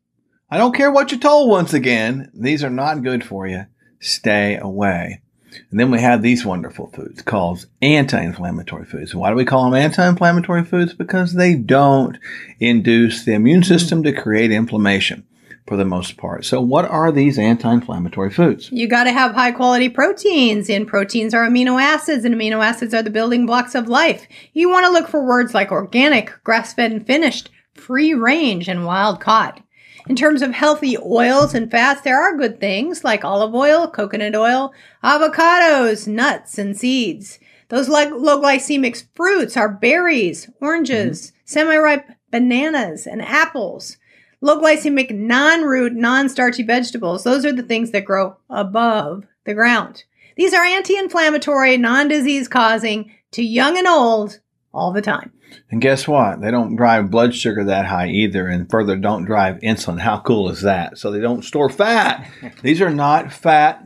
I 0.50 0.58
don't 0.58 0.74
care 0.74 0.90
what 0.90 1.12
you're 1.12 1.20
told 1.20 1.52
once 1.52 1.72
again. 1.72 2.32
These 2.34 2.64
are 2.64 2.70
not 2.72 3.04
good 3.04 3.24
for 3.24 3.46
you. 3.46 3.68
Stay 4.00 4.58
away. 4.58 5.22
And 5.70 5.80
then 5.80 5.92
we 5.92 6.00
have 6.02 6.24
these 6.24 6.44
wonderful 6.44 6.88
foods 6.88 7.22
called 7.22 7.68
anti-inflammatory 7.84 8.86
foods. 8.86 9.14
Why 9.14 9.30
do 9.30 9.36
we 9.36 9.46
call 9.46 9.66
them 9.66 9.76
anti-inflammatory 9.76 10.64
foods? 10.64 10.96
Because 10.96 11.36
they 11.36 11.54
don't 11.54 12.18
induce 12.60 13.24
the 13.24 13.36
immune 13.36 13.62
system 13.62 14.02
to 14.02 14.20
create 14.20 14.52
inflammation 14.52 15.28
for 15.68 15.78
the 15.78 15.86
most 15.86 16.18
part. 16.18 16.44
So 16.44 16.60
what 16.60 16.86
are 16.86 17.12
these 17.12 17.38
anti-inflammatory 17.38 18.32
foods? 18.32 18.72
You 18.72 18.88
got 18.88 19.04
to 19.04 19.12
have 19.12 19.36
high 19.36 19.52
quality 19.52 19.90
proteins, 19.90 20.72
and 20.72 20.88
proteins 20.88 21.36
are 21.36 21.48
amino 21.48 21.80
acids, 21.80 22.26
and 22.26 22.34
amino 22.34 22.66
acids 22.66 22.96
are 22.96 23.04
the 23.04 23.12
building 23.12 23.46
blocks 23.46 23.76
of 23.76 23.88
life. 23.88 24.26
You 24.54 24.72
want 24.72 24.88
to 24.88 24.92
look 24.92 25.08
for 25.08 25.24
words 25.24 25.54
like 25.54 25.72
organic, 25.72 26.34
grass 26.44 26.74
fed 26.74 26.92
and 26.92 27.06
finished, 27.06 27.52
free 27.82 28.14
range, 28.14 28.68
and 28.68 28.86
wild 28.86 29.20
caught. 29.20 29.62
In 30.08 30.16
terms 30.16 30.42
of 30.42 30.52
healthy 30.52 30.98
oils 30.98 31.54
and 31.54 31.70
fats, 31.70 32.02
there 32.02 32.20
are 32.20 32.38
good 32.38 32.60
things 32.60 33.04
like 33.04 33.24
olive 33.24 33.54
oil, 33.54 33.88
coconut 33.88 34.36
oil, 34.36 34.74
avocados, 35.04 36.08
nuts, 36.08 36.58
and 36.58 36.78
seeds. 36.78 37.40
Those 37.70 37.88
like 37.88 38.10
low 38.12 38.42
glycemic 38.42 39.06
fruits 39.16 39.56
are 39.56 39.70
berries, 39.70 40.50
oranges, 40.60 41.28
mm-hmm. 41.28 41.38
semi 41.46 41.78
ripe 41.78 42.10
bananas, 42.32 43.06
and 43.06 43.22
apples. 43.22 43.98
Low 44.42 44.60
glycemic 44.60 45.12
non 45.12 45.62
root, 45.62 45.94
non 45.94 46.30
starchy 46.30 46.64
vegetables, 46.64 47.24
those 47.24 47.46
are 47.46 47.54
the 47.54 47.64
things 47.64 47.92
that 47.92 48.06
grow 48.06 48.38
above 48.50 49.26
the 49.46 49.54
ground. 49.54 50.04
These 50.36 50.54
are 50.54 50.64
anti 50.64 50.98
inflammatory, 50.98 51.78
non 51.78 52.08
disease 52.08 52.48
causing 52.48 53.12
to 53.32 53.44
young 53.44 53.78
and 53.78 53.88
old 53.88 54.40
all 54.74 54.92
the 54.92 55.02
time. 55.02 55.32
And 55.70 55.82
guess 55.82 56.08
what? 56.08 56.42
They 56.42 56.52
don't 56.52 56.76
drive 56.76 57.12
blood 57.12 57.36
sugar 57.36 57.64
that 57.66 57.86
high 57.86 58.08
either, 58.08 58.48
and 58.48 58.70
further, 58.70 58.96
don't 58.96 59.26
drive 59.26 59.60
insulin. 59.60 60.00
How 60.00 60.20
cool 60.20 60.50
is 60.50 60.62
that? 60.62 60.98
So 60.98 61.12
they 61.12 61.20
don't 61.20 61.44
store 61.44 61.70
fat. 61.70 62.30
These 62.62 62.82
are 62.82 62.90
not 62.90 63.34
fat 63.34 63.84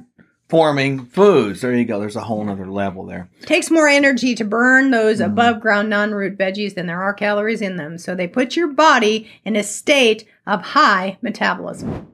forming 0.48 1.06
foods. 1.06 1.62
There 1.62 1.74
you 1.74 1.86
go. 1.86 2.00
There's 2.00 2.16
a 2.16 2.22
whole 2.22 2.48
other 2.48 2.70
level 2.70 3.06
there. 3.06 3.30
takes 3.42 3.72
more 3.72 3.88
energy 3.88 4.36
to 4.36 4.46
burn 4.46 4.92
those 4.92 5.20
mm-hmm. 5.20 5.32
above 5.32 5.60
ground 5.60 5.90
non 5.90 6.12
root 6.12 6.38
veggies 6.38 6.76
than 6.76 6.86
there 6.88 7.02
are 7.02 7.14
calories 7.14 7.62
in 7.62 7.78
them. 7.78 7.98
So 7.98 8.16
they 8.16 8.28
put 8.28 8.56
your 8.56 8.68
body 8.68 9.30
in 9.44 9.56
a 9.56 9.64
state 9.64 10.28
of 10.46 10.62
high 10.62 11.18
metabolism. 11.22 12.08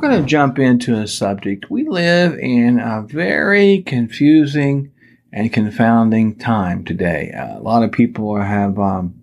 We're 0.00 0.08
going 0.08 0.22
to 0.22 0.26
jump 0.26 0.58
into 0.58 0.94
a 0.94 1.06
subject. 1.06 1.70
We 1.70 1.86
live 1.86 2.38
in 2.38 2.78
a 2.78 3.02
very 3.02 3.82
confusing 3.82 4.92
and 5.30 5.52
confounding 5.52 6.36
time 6.36 6.86
today. 6.86 7.30
Uh, 7.32 7.58
a 7.58 7.60
lot 7.60 7.82
of 7.82 7.92
people 7.92 8.40
have, 8.40 8.78
um, 8.78 9.22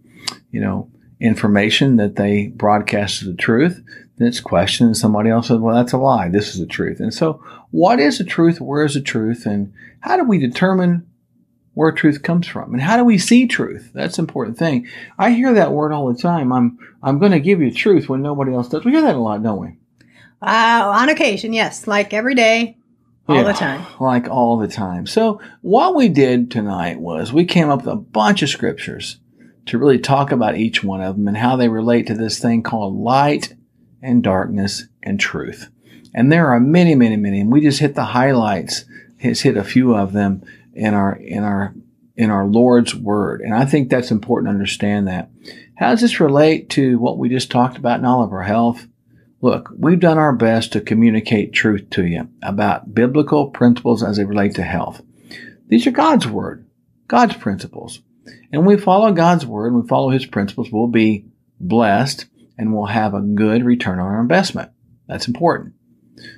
you 0.52 0.62
know, 0.62 0.92
information 1.20 1.96
that 1.96 2.16
they 2.16 2.50
broadcast 2.50 3.24
as 3.24 3.28
the 3.28 3.34
truth. 3.34 3.84
Then 4.18 4.28
it's 4.28 4.40
questioned, 4.40 4.90
and 4.90 4.96
somebody 4.98 5.32
else 5.32 5.48
says, 5.48 5.58
"Well, 5.58 5.74
that's 5.74 5.94
a 5.94 5.98
lie. 5.98 6.30
This 6.30 6.54
is 6.54 6.60
the 6.60 6.68
truth." 6.68 7.00
And 7.00 7.12
so, 7.12 7.44
what 7.72 8.00
is 8.00 8.20
the 8.20 8.24
truth? 8.24 8.62
Where 8.62 8.86
is 8.86 8.94
the 8.94 9.02
truth? 9.02 9.48
And 9.48 9.74
how 10.02 10.16
do 10.16 10.26
we 10.26 10.38
determine 10.38 11.08
where 11.74 11.92
truth 11.92 12.22
comes 12.22 12.46
from? 12.46 12.74
And 12.74 12.84
how 12.84 12.98
do 12.98 13.04
we 13.04 13.18
see 13.18 13.48
truth? 13.48 13.90
That's 13.96 14.20
an 14.20 14.26
important 14.26 14.60
thing. 14.60 14.88
I 15.18 15.32
hear 15.32 15.56
that 15.56 15.72
word 15.72 15.92
all 15.92 16.14
the 16.14 16.22
time. 16.22 16.54
I'm 16.54 16.78
I'm 17.02 17.18
going 17.18 17.32
to 17.32 17.40
give 17.40 17.64
you 17.64 17.72
truth 17.72 18.08
when 18.08 18.22
nobody 18.22 18.54
else 18.54 18.70
does. 18.70 18.86
We 18.86 18.92
hear 18.92 19.02
that 19.02 19.16
a 19.16 19.20
lot, 19.20 19.42
don't 19.42 19.60
we? 19.60 19.78
Uh, 20.42 20.92
on 20.96 21.10
occasion, 21.10 21.54
yes, 21.54 21.88
like 21.88 22.14
every 22.14 22.36
day, 22.36 22.78
all 23.28 23.36
Yeah, 23.36 23.44
the 23.44 23.54
time. 23.54 23.86
Like 24.00 24.30
all 24.30 24.58
the 24.58 24.68
time. 24.68 25.06
So, 25.08 25.42
what 25.62 25.96
we 25.96 26.10
did 26.10 26.50
tonight 26.50 27.00
was 27.00 27.34
we 27.34 27.46
came 27.46 27.70
up 27.70 27.80
with 27.80 27.94
a 27.94 27.96
bunch 27.96 28.42
of 28.42 28.50
scriptures 28.50 29.20
to 29.66 29.78
really 29.78 30.00
talk 30.00 30.32
about 30.32 30.58
each 30.58 30.84
one 30.84 31.02
of 31.02 31.16
them 31.16 31.28
and 31.28 31.38
how 31.38 31.56
they 31.56 31.68
relate 31.68 32.08
to 32.08 32.14
this 32.14 32.40
thing 32.40 32.64
called 32.64 32.96
light 32.96 33.56
and 34.02 34.24
darkness 34.24 34.86
and 35.04 35.20
truth. 35.20 35.70
And 36.14 36.32
there 36.32 36.48
are 36.48 36.60
many, 36.60 36.96
many, 36.96 37.18
many, 37.18 37.42
and 37.42 37.52
we 37.52 37.62
just 37.62 37.80
hit 37.80 37.96
the 37.96 38.06
highlights. 38.06 38.86
It's 39.20 39.42
hit 39.42 39.58
a 39.58 39.64
few 39.64 39.96
of 39.96 40.14
them 40.14 40.44
in 40.74 40.94
our 40.94 41.16
in 41.16 41.44
our 41.44 41.74
in 42.16 42.30
our 42.32 42.46
Lord's 42.46 42.96
word. 42.96 43.42
And 43.42 43.54
I 43.54 43.66
think 43.66 43.90
that's 43.90 44.12
important 44.12 44.48
to 44.48 44.54
understand 44.54 45.08
that. 45.08 45.30
How 45.76 45.90
does 45.92 46.02
this 46.02 46.20
relate 46.20 46.70
to 46.72 46.98
what 46.98 47.18
we 47.18 47.30
just 47.30 47.52
talked 47.52 47.78
about 47.78 48.00
in 48.00 48.06
all 48.06 48.24
of 48.24 48.32
our 48.32 48.44
health? 48.44 48.88
Look, 49.40 49.70
we've 49.78 50.00
done 50.00 50.18
our 50.18 50.34
best 50.34 50.74
to 50.74 50.82
communicate 50.82 51.54
truth 51.54 51.90
to 51.92 52.06
you 52.06 52.30
about 52.42 52.96
biblical 52.96 53.50
principles 53.50 54.02
as 54.02 54.18
they 54.18 54.26
relate 54.26 54.56
to 54.56 54.64
health. 54.64 55.02
These 55.68 55.86
are 55.86 55.92
God's 55.92 56.26
word, 56.26 56.66
God's 57.08 57.36
principles. 57.36 58.02
And 58.52 58.66
we 58.66 58.78
follow 58.78 59.12
God's 59.12 59.46
word 59.46 59.74
and 59.74 59.82
we 59.82 59.88
follow 59.88 60.10
his 60.10 60.26
principles, 60.26 60.72
we'll 60.72 60.88
be 60.88 61.26
blessed 61.60 62.26
and 62.58 62.74
we'll 62.74 62.88
have 62.88 63.14
a 63.14 63.22
good 63.22 63.64
return 63.64 64.00
on 64.00 64.08
our 64.08 64.22
investment. 64.22 64.72
That's 65.08 65.28
important. 65.28 65.74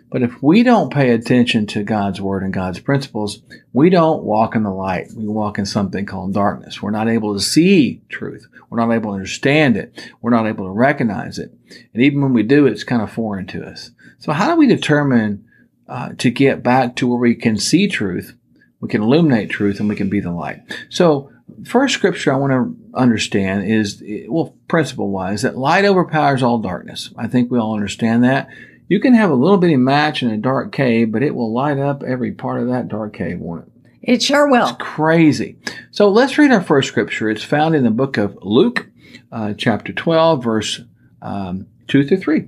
But 0.10 0.24
if 0.24 0.42
we 0.42 0.64
don't 0.64 0.94
pay 0.94 1.12
attention 1.12 1.66
to 1.68 1.84
God's 1.84 2.20
word 2.20 2.44
and 2.44 2.54
God's 2.54 2.80
principles, 2.80 3.42
we 3.74 3.90
don't 3.90 4.24
walk 4.24 4.56
in 4.56 4.64
the 4.64 4.72
light. 4.72 5.10
We 5.16 5.28
walk 5.28 5.60
in 5.60 5.66
something 5.66 6.06
called 6.06 6.34
darkness. 6.34 6.82
We're 6.82 6.92
not 6.92 7.08
able 7.08 7.34
to 7.34 7.40
see 7.40 8.02
truth. 8.10 8.48
We're 8.70 8.80
not 8.80 8.94
able 8.94 9.12
to 9.12 9.16
understand 9.16 9.78
it. 9.78 10.12
We're 10.22 10.32
not 10.32 10.48
able 10.48 10.66
to 10.66 10.72
recognize 10.72 11.40
it. 11.40 11.54
And 11.94 12.04
even 12.04 12.22
when 12.22 12.34
we 12.34 12.44
do, 12.44 12.66
it's 12.66 12.84
kind 12.84 13.02
of 13.02 13.12
foreign 13.12 13.48
to 13.48 13.66
us. 13.66 13.92
So 14.18 14.32
how 14.34 14.54
do 14.54 14.60
we 14.60 14.68
determine 14.68 15.46
uh, 15.88 16.10
to 16.18 16.30
get 16.30 16.62
back 16.62 16.96
to 16.98 17.08
where 17.08 17.20
we 17.20 17.36
can 17.36 17.58
see 17.58 17.88
truth, 17.88 18.36
we 18.80 18.90
can 18.90 19.02
illuminate 19.02 19.50
truth, 19.50 19.80
and 19.80 19.90
we 19.90 19.96
can 19.96 20.10
be 20.10 20.20
the 20.20 20.32
light? 20.32 20.62
So 20.90 21.32
first 21.66 21.94
scripture 21.94 22.34
I 22.34 22.38
want 22.38 22.52
to 22.52 22.98
understand 22.98 23.70
is, 23.70 24.04
well, 24.28 24.56
principle 24.68 25.10
wise, 25.10 25.42
that 25.44 25.58
light 25.58 25.86
overpowers 25.86 26.44
all 26.44 26.60
darkness. 26.60 27.12
I 27.18 27.28
think 27.28 27.50
we 27.50 27.60
all 27.60 27.76
understand 27.76 28.24
that. 28.24 28.50
You 28.90 29.00
can 29.00 29.14
have 29.14 29.30
a 29.30 29.36
little 29.36 29.58
bitty 29.58 29.76
match 29.76 30.24
in 30.24 30.32
a 30.32 30.38
dark 30.38 30.72
cave, 30.72 31.12
but 31.12 31.22
it 31.22 31.36
will 31.36 31.54
light 31.54 31.78
up 31.78 32.02
every 32.02 32.32
part 32.32 32.60
of 32.60 32.70
that 32.70 32.88
dark 32.88 33.14
cave, 33.14 33.40
won't 33.40 33.68
it? 33.68 33.90
It 34.02 34.24
sure 34.24 34.50
will. 34.50 34.70
It's 34.70 34.78
crazy. 34.80 35.58
So 35.92 36.10
let's 36.10 36.40
read 36.40 36.52
our 36.52 36.64
first 36.64 36.88
scripture. 36.88 37.30
It's 37.30 37.44
found 37.44 37.76
in 37.76 37.84
the 37.84 37.92
book 37.92 38.18
of 38.18 38.40
Luke, 38.42 38.90
uh, 39.32 39.54
chapter 39.54 39.94
12, 39.94 40.44
verse 40.44 40.82
um, 41.22 41.68
2 41.88 42.04
through 42.08 42.18
3. 42.18 42.48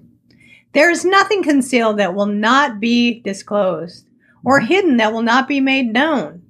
There 0.73 0.89
is 0.89 1.06
nothing 1.06 1.43
concealed 1.43 1.99
that 1.99 2.15
will 2.15 2.25
not 2.25 2.80
be 2.80 3.19
disclosed, 3.19 4.10
or 4.43 4.60
mm-hmm. 4.60 4.67
hidden 4.67 4.97
that 4.97 5.13
will 5.13 5.21
not 5.21 5.47
be 5.47 5.60
made 5.60 5.93
known. 5.93 6.41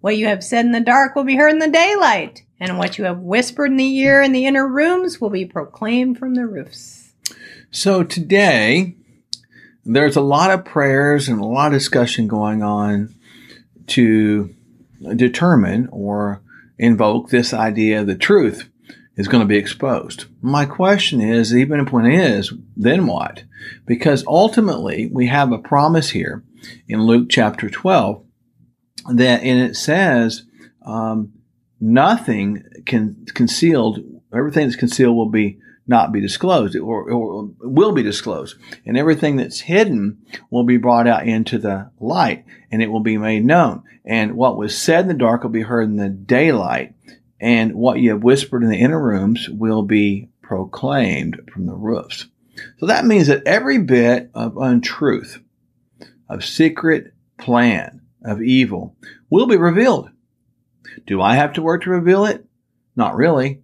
What 0.00 0.16
you 0.16 0.26
have 0.26 0.42
said 0.42 0.64
in 0.64 0.72
the 0.72 0.80
dark 0.80 1.14
will 1.14 1.24
be 1.24 1.36
heard 1.36 1.52
in 1.52 1.58
the 1.58 1.68
daylight, 1.68 2.44
and 2.58 2.78
what 2.78 2.96
you 2.96 3.04
have 3.04 3.18
whispered 3.18 3.72
in 3.72 3.76
the 3.76 3.96
ear 3.98 4.22
in 4.22 4.32
the 4.32 4.46
inner 4.46 4.66
rooms 4.66 5.20
will 5.20 5.28
be 5.28 5.44
proclaimed 5.44 6.18
from 6.18 6.34
the 6.34 6.46
roofs. 6.46 7.12
So 7.70 8.02
today, 8.04 8.94
there's 9.84 10.16
a 10.16 10.20
lot 10.20 10.50
of 10.50 10.64
prayers 10.64 11.28
and 11.28 11.40
a 11.40 11.44
lot 11.44 11.72
of 11.72 11.78
discussion 11.78 12.28
going 12.28 12.62
on 12.62 13.14
to 13.88 14.54
determine 15.16 15.88
or 15.90 16.42
invoke 16.78 17.30
this 17.30 17.52
idea 17.52 18.04
the 18.04 18.14
truth 18.14 18.68
is 19.16 19.28
going 19.28 19.40
to 19.40 19.48
be 19.48 19.56
exposed. 19.56 20.26
My 20.40 20.64
question 20.64 21.20
is, 21.20 21.54
even 21.54 21.80
if 21.80 21.92
it 21.92 22.14
is, 22.14 22.52
then 22.76 23.06
what? 23.06 23.42
Because 23.84 24.24
ultimately 24.26 25.10
we 25.12 25.26
have 25.26 25.50
a 25.50 25.58
promise 25.58 26.10
here 26.10 26.44
in 26.86 27.02
Luke 27.02 27.28
chapter 27.28 27.68
12 27.68 28.24
that, 29.14 29.42
and 29.42 29.60
it 29.60 29.74
says, 29.74 30.44
um, 30.86 31.32
nothing 31.80 32.62
can 32.86 33.26
concealed, 33.34 33.98
everything 34.32 34.66
that's 34.66 34.76
concealed 34.76 35.16
will 35.16 35.30
be 35.30 35.58
not 35.88 36.12
be 36.12 36.20
disclosed 36.20 36.76
or, 36.76 37.10
or, 37.10 37.50
will 37.60 37.92
be 37.92 38.02
disclosed. 38.02 38.56
And 38.84 38.96
everything 38.96 39.36
that's 39.36 39.60
hidden 39.60 40.18
will 40.50 40.64
be 40.64 40.76
brought 40.76 41.06
out 41.06 41.26
into 41.26 41.58
the 41.58 41.90
light 41.98 42.44
and 42.70 42.82
it 42.82 42.88
will 42.88 43.00
be 43.00 43.16
made 43.16 43.44
known. 43.44 43.82
And 44.04 44.36
what 44.36 44.56
was 44.56 44.76
said 44.76 45.02
in 45.02 45.08
the 45.08 45.14
dark 45.14 45.42
will 45.42 45.50
be 45.50 45.62
heard 45.62 45.88
in 45.88 45.96
the 45.96 46.08
daylight. 46.08 46.94
And 47.40 47.74
what 47.74 48.00
you 48.00 48.10
have 48.10 48.22
whispered 48.22 48.62
in 48.62 48.68
the 48.68 48.80
inner 48.80 49.02
rooms 49.02 49.48
will 49.48 49.82
be 49.82 50.28
proclaimed 50.42 51.40
from 51.52 51.66
the 51.66 51.74
roofs. 51.74 52.26
So 52.78 52.86
that 52.86 53.04
means 53.04 53.28
that 53.28 53.46
every 53.46 53.78
bit 53.78 54.30
of 54.34 54.56
untruth, 54.56 55.40
of 56.28 56.44
secret 56.44 57.12
plan, 57.38 58.02
of 58.24 58.42
evil 58.42 58.96
will 59.30 59.46
be 59.46 59.56
revealed. 59.56 60.10
Do 61.06 61.22
I 61.22 61.36
have 61.36 61.52
to 61.54 61.62
work 61.62 61.84
to 61.84 61.90
reveal 61.90 62.24
it? 62.26 62.44
Not 62.96 63.14
really. 63.14 63.62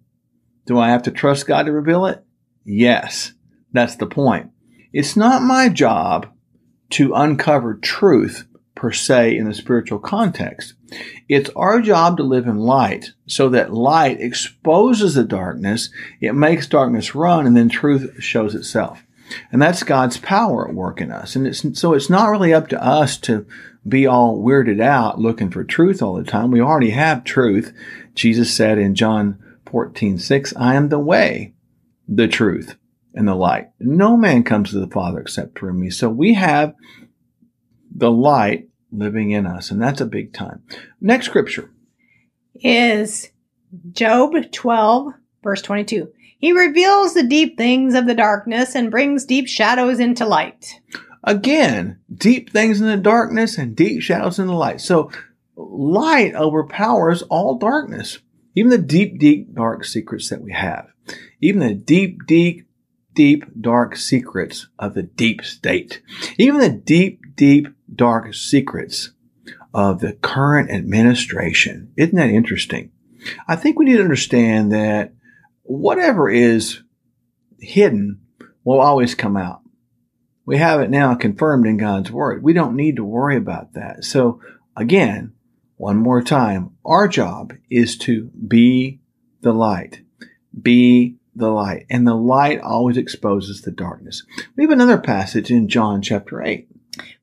Do 0.65 0.79
I 0.79 0.89
have 0.89 1.03
to 1.03 1.11
trust 1.11 1.47
God 1.47 1.63
to 1.63 1.71
reveal 1.71 2.05
it? 2.05 2.23
Yes. 2.63 3.33
That's 3.71 3.95
the 3.95 4.07
point. 4.07 4.51
It's 4.93 5.15
not 5.15 5.41
my 5.41 5.69
job 5.69 6.27
to 6.91 7.13
uncover 7.13 7.75
truth 7.75 8.47
per 8.75 8.91
se 8.91 9.37
in 9.37 9.45
the 9.45 9.53
spiritual 9.53 9.99
context. 9.99 10.73
It's 11.27 11.49
our 11.55 11.81
job 11.81 12.17
to 12.17 12.23
live 12.23 12.47
in 12.47 12.57
light 12.57 13.11
so 13.25 13.49
that 13.49 13.73
light 13.73 14.21
exposes 14.21 15.15
the 15.15 15.23
darkness, 15.23 15.89
it 16.21 16.33
makes 16.33 16.67
darkness 16.67 17.15
run, 17.15 17.47
and 17.47 17.55
then 17.55 17.69
truth 17.69 18.21
shows 18.21 18.53
itself. 18.53 19.03
And 19.51 19.61
that's 19.61 19.83
God's 19.83 20.17
power 20.17 20.67
at 20.67 20.75
work 20.75 21.01
in 21.01 21.11
us. 21.11 21.35
And 21.35 21.47
it's, 21.47 21.79
so 21.79 21.93
it's 21.93 22.09
not 22.09 22.29
really 22.29 22.53
up 22.53 22.67
to 22.69 22.83
us 22.83 23.17
to 23.19 23.45
be 23.87 24.05
all 24.05 24.41
weirded 24.41 24.81
out 24.81 25.19
looking 25.19 25.49
for 25.49 25.63
truth 25.63 26.01
all 26.01 26.15
the 26.15 26.23
time. 26.23 26.51
We 26.51 26.61
already 26.61 26.91
have 26.91 27.23
truth. 27.23 27.73
Jesus 28.13 28.53
said 28.53 28.77
in 28.77 28.95
John 28.95 29.41
14, 29.65 30.17
6, 30.17 30.53
I 30.55 30.75
am 30.75 30.89
the 30.89 30.99
way, 30.99 31.53
the 32.07 32.27
truth, 32.27 32.75
and 33.13 33.27
the 33.27 33.35
light. 33.35 33.69
No 33.79 34.17
man 34.17 34.43
comes 34.43 34.71
to 34.71 34.79
the 34.79 34.87
Father 34.87 35.19
except 35.19 35.57
through 35.57 35.73
me. 35.73 35.89
So 35.89 36.09
we 36.09 36.33
have 36.33 36.75
the 37.95 38.11
light 38.11 38.67
living 38.91 39.31
in 39.31 39.45
us, 39.45 39.71
and 39.71 39.81
that's 39.81 40.01
a 40.01 40.05
big 40.05 40.33
time. 40.33 40.63
Next 41.01 41.25
scripture 41.25 41.71
is 42.55 43.31
Job 43.91 44.33
12, 44.51 45.13
verse 45.43 45.61
22. 45.61 46.11
He 46.37 46.51
reveals 46.51 47.13
the 47.13 47.23
deep 47.23 47.57
things 47.57 47.95
of 47.95 48.05
the 48.05 48.13
darkness 48.13 48.75
and 48.75 48.91
brings 48.91 49.25
deep 49.25 49.47
shadows 49.47 49.99
into 49.99 50.25
light. 50.25 50.79
Again, 51.23 51.99
deep 52.13 52.51
things 52.51 52.79
in 52.79 52.87
the 52.87 52.97
darkness 52.97 53.57
and 53.57 53.75
deep 53.75 54.01
shadows 54.01 54.37
in 54.37 54.47
the 54.47 54.53
light. 54.53 54.81
So 54.81 55.11
light 55.55 56.35
overpowers 56.35 57.23
all 57.23 57.57
darkness. 57.57 58.19
Even 58.55 58.71
the 58.71 58.77
deep, 58.77 59.19
deep, 59.19 59.53
dark 59.53 59.83
secrets 59.83 60.29
that 60.29 60.41
we 60.41 60.53
have. 60.53 60.87
Even 61.41 61.59
the 61.59 61.73
deep, 61.73 62.25
deep, 62.25 62.67
deep, 63.13 63.45
dark 63.59 63.95
secrets 63.95 64.67
of 64.79 64.93
the 64.93 65.03
deep 65.03 65.43
state. 65.43 66.01
Even 66.37 66.59
the 66.59 66.69
deep, 66.69 67.21
deep, 67.35 67.67
dark 67.93 68.33
secrets 68.33 69.11
of 69.73 69.99
the 69.99 70.13
current 70.13 70.71
administration. 70.71 71.91
Isn't 71.97 72.15
that 72.15 72.29
interesting? 72.29 72.91
I 73.47 73.55
think 73.55 73.77
we 73.77 73.85
need 73.85 73.97
to 73.97 74.03
understand 74.03 74.71
that 74.71 75.13
whatever 75.63 76.29
is 76.29 76.81
hidden 77.59 78.21
will 78.63 78.79
always 78.79 79.15
come 79.15 79.35
out. 79.35 79.61
We 80.45 80.57
have 80.57 80.79
it 80.79 80.89
now 80.89 81.15
confirmed 81.15 81.65
in 81.65 81.77
God's 81.77 82.11
word. 82.11 82.43
We 82.43 82.53
don't 82.53 82.75
need 82.75 82.97
to 82.97 83.03
worry 83.03 83.35
about 83.35 83.73
that. 83.73 84.03
So 84.03 84.41
again, 84.75 85.33
one 85.77 85.97
more 85.97 86.21
time. 86.21 86.71
Our 86.85 87.07
job 87.07 87.53
is 87.69 87.97
to 87.99 88.31
be 88.47 88.99
the 89.41 89.53
light. 89.53 90.01
Be 90.61 91.17
the 91.35 91.49
light. 91.49 91.85
And 91.89 92.07
the 92.07 92.15
light 92.15 92.61
always 92.61 92.97
exposes 92.97 93.61
the 93.61 93.71
darkness. 93.71 94.23
We 94.55 94.63
have 94.63 94.71
another 94.71 94.97
passage 94.97 95.51
in 95.51 95.67
John 95.67 96.01
chapter 96.01 96.41
8. 96.41 96.67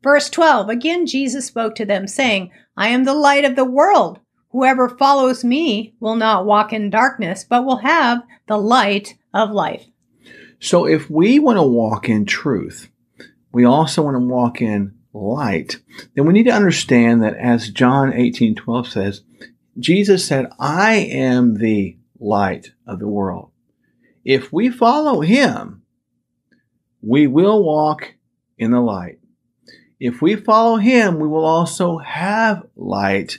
Verse 0.02 0.28
12. 0.28 0.68
Again, 0.68 1.06
Jesus 1.06 1.46
spoke 1.46 1.74
to 1.76 1.86
them, 1.86 2.06
saying, 2.06 2.50
I 2.76 2.88
am 2.88 3.04
the 3.04 3.14
light 3.14 3.44
of 3.44 3.56
the 3.56 3.64
world. 3.64 4.20
Whoever 4.50 4.88
follows 4.88 5.44
me 5.44 5.94
will 5.98 6.16
not 6.16 6.44
walk 6.44 6.74
in 6.74 6.90
darkness, 6.90 7.44
but 7.48 7.64
will 7.64 7.78
have 7.78 8.22
the 8.48 8.58
light 8.58 9.16
of 9.32 9.50
life. 9.50 9.86
So 10.60 10.86
if 10.86 11.08
we 11.08 11.38
want 11.38 11.56
to 11.56 11.62
walk 11.62 12.08
in 12.08 12.26
truth, 12.26 12.90
we 13.50 13.64
also 13.64 14.02
want 14.02 14.16
to 14.16 14.20
walk 14.20 14.60
in 14.60 14.94
light, 15.12 15.76
then 16.14 16.26
we 16.26 16.32
need 16.32 16.44
to 16.44 16.52
understand 16.52 17.22
that 17.22 17.36
as 17.36 17.70
John 17.70 18.12
18 18.12 18.54
12 18.54 18.88
says, 18.88 19.22
Jesus 19.78 20.26
said, 20.26 20.46
I 20.58 20.94
am 20.94 21.54
the 21.58 21.96
light 22.18 22.72
of 22.86 22.98
the 22.98 23.08
world. 23.08 23.50
If 24.24 24.52
we 24.52 24.70
follow 24.70 25.20
him, 25.20 25.82
we 27.00 27.26
will 27.26 27.64
walk 27.64 28.14
in 28.58 28.70
the 28.70 28.80
light. 28.80 29.18
If 29.98 30.20
we 30.20 30.36
follow 30.36 30.76
him, 30.76 31.18
we 31.18 31.28
will 31.28 31.44
also 31.44 31.98
have 31.98 32.66
light 32.76 33.38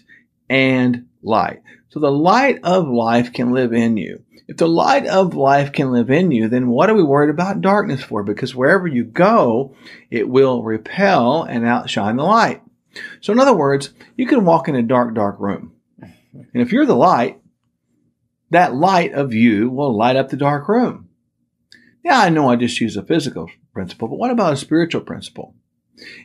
and 0.50 1.08
light. 1.22 1.62
So 1.90 2.00
the 2.00 2.12
light 2.12 2.60
of 2.64 2.88
life 2.88 3.34
can 3.34 3.52
live 3.52 3.74
in 3.74 3.98
you. 3.98 4.24
If 4.48 4.58
the 4.58 4.68
light 4.68 5.08
of 5.08 5.36
life 5.36 5.72
can 5.72 5.92
live 5.92 6.10
in 6.10 6.32
you, 6.32 6.50
then 6.50 6.68
what 6.68 6.90
are 6.90 6.96
we 6.96 7.04
worried 7.04 7.30
about 7.30 7.62
darkness 7.62 8.04
for? 8.04 8.24
Because 8.24 8.54
wherever 8.54 8.88
you 8.88 9.06
go, 9.06 9.76
it 10.12 10.28
will 10.28 10.64
repel 10.64 11.44
and 11.44 11.66
outshine 11.66 12.18
the 12.18 12.24
light. 12.24 12.62
So 13.22 13.32
in 13.32 13.40
other 13.40 13.54
words, 13.54 13.94
you 14.18 14.28
can 14.28 14.46
walk 14.46 14.68
in 14.68 14.76
a 14.76 14.84
dark, 14.84 15.16
dark 15.16 15.40
room. 15.40 15.74
And 16.02 16.62
if 16.62 16.72
you're 16.72 16.86
the 16.86 16.96
light, 16.96 17.40
that 18.50 18.76
light 18.76 19.14
of 19.14 19.34
you 19.34 19.70
will 19.70 19.96
light 19.96 20.16
up 20.16 20.30
the 20.30 20.38
dark 20.38 20.68
room. 20.68 21.10
Yeah, 22.04 22.20
I 22.20 22.30
know 22.30 22.50
I 22.50 22.58
just 22.58 22.82
use 22.82 22.98
a 22.98 23.04
physical 23.04 23.50
principle, 23.74 24.10
but 24.10 24.18
what 24.18 24.32
about 24.32 24.54
a 24.54 24.58
spiritual 24.58 25.02
principle? 25.02 25.56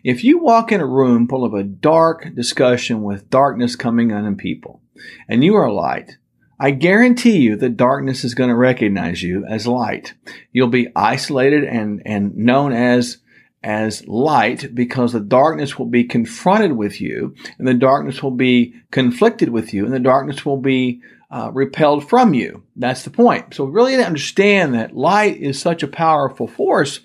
If 0.02 0.24
you 0.24 0.38
walk 0.38 0.72
in 0.72 0.80
a 0.80 0.86
room 0.86 1.28
full 1.28 1.44
of 1.44 1.54
a 1.54 1.62
dark 1.62 2.34
discussion 2.34 3.02
with 3.02 3.30
darkness 3.30 3.76
coming 3.76 4.12
on 4.12 4.24
in 4.24 4.36
people, 4.36 4.82
and 5.28 5.44
you 5.44 5.54
are 5.54 5.70
light, 5.70 6.16
I 6.60 6.72
guarantee 6.72 7.38
you 7.38 7.56
that 7.56 7.76
darkness 7.76 8.24
is 8.24 8.34
going 8.34 8.50
to 8.50 8.56
recognize 8.56 9.22
you 9.22 9.44
as 9.46 9.66
light. 9.66 10.14
You'll 10.52 10.68
be 10.68 10.88
isolated 10.96 11.64
and, 11.64 12.02
and 12.04 12.36
known 12.36 12.72
as 12.72 13.18
as 13.62 14.06
light 14.06 14.72
because 14.74 15.12
the 15.12 15.20
darkness 15.20 15.78
will 15.78 15.86
be 15.86 16.04
confronted 16.04 16.72
with 16.72 17.00
you 17.00 17.34
and 17.58 17.66
the 17.66 17.74
darkness 17.74 18.22
will 18.22 18.30
be 18.30 18.72
conflicted 18.92 19.48
with 19.48 19.74
you 19.74 19.84
and 19.84 19.92
the 19.92 19.98
darkness 19.98 20.46
will 20.46 20.60
be 20.60 21.00
uh, 21.30 21.50
repelled 21.52 22.08
from 22.08 22.34
you. 22.34 22.62
That's 22.76 23.02
the 23.02 23.10
point. 23.10 23.54
So 23.54 23.64
really 23.64 23.96
understand 23.96 24.74
that 24.74 24.96
light 24.96 25.38
is 25.38 25.60
such 25.60 25.82
a 25.82 25.88
powerful 25.88 26.46
force, 26.46 27.00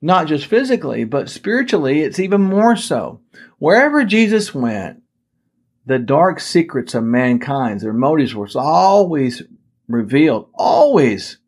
not 0.00 0.26
just 0.26 0.46
physically, 0.46 1.04
but 1.04 1.30
spiritually, 1.30 2.00
it's 2.00 2.18
even 2.18 2.40
more 2.40 2.76
so. 2.76 3.20
Wherever 3.58 4.04
Jesus 4.04 4.54
went, 4.54 5.02
the 5.86 5.98
dark 5.98 6.40
secrets 6.40 6.94
of 6.94 7.04
mankind, 7.04 7.80
their 7.80 7.92
motives 7.92 8.34
were 8.34 8.48
always 8.56 9.42
revealed, 9.88 10.48
always. 10.54 11.38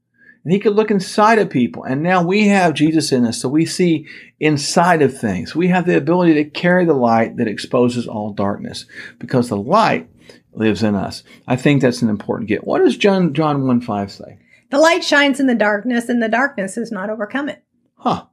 And 0.44 0.52
he 0.52 0.60
could 0.60 0.74
look 0.74 0.90
inside 0.90 1.38
of 1.38 1.50
people. 1.50 1.82
And 1.84 2.02
now 2.02 2.22
we 2.22 2.48
have 2.48 2.74
Jesus 2.74 3.10
in 3.10 3.24
us, 3.24 3.40
so 3.40 3.48
we 3.48 3.66
see 3.66 4.06
inside 4.38 5.02
of 5.02 5.18
things. 5.18 5.56
We 5.56 5.68
have 5.68 5.86
the 5.86 5.96
ability 5.96 6.34
to 6.34 6.44
carry 6.44 6.84
the 6.84 6.94
light 6.94 7.36
that 7.38 7.48
exposes 7.48 8.06
all 8.06 8.32
darkness 8.32 8.86
because 9.18 9.48
the 9.48 9.56
light 9.56 10.08
lives 10.52 10.82
in 10.82 10.94
us. 10.94 11.22
I 11.48 11.56
think 11.56 11.82
that's 11.82 12.02
an 12.02 12.08
important 12.08 12.48
get. 12.48 12.66
What 12.66 12.78
does 12.78 12.96
John 12.96 13.34
John 13.34 13.66
1 13.66 13.80
5 13.80 14.12
say? 14.12 14.38
The 14.70 14.78
light 14.78 15.04
shines 15.04 15.38
in 15.40 15.46
the 15.46 15.54
darkness, 15.54 16.08
and 16.08 16.22
the 16.22 16.28
darkness 16.28 16.74
has 16.74 16.90
not 16.90 17.10
overcome 17.10 17.48
it. 17.48 17.62
Huh. 17.94 18.26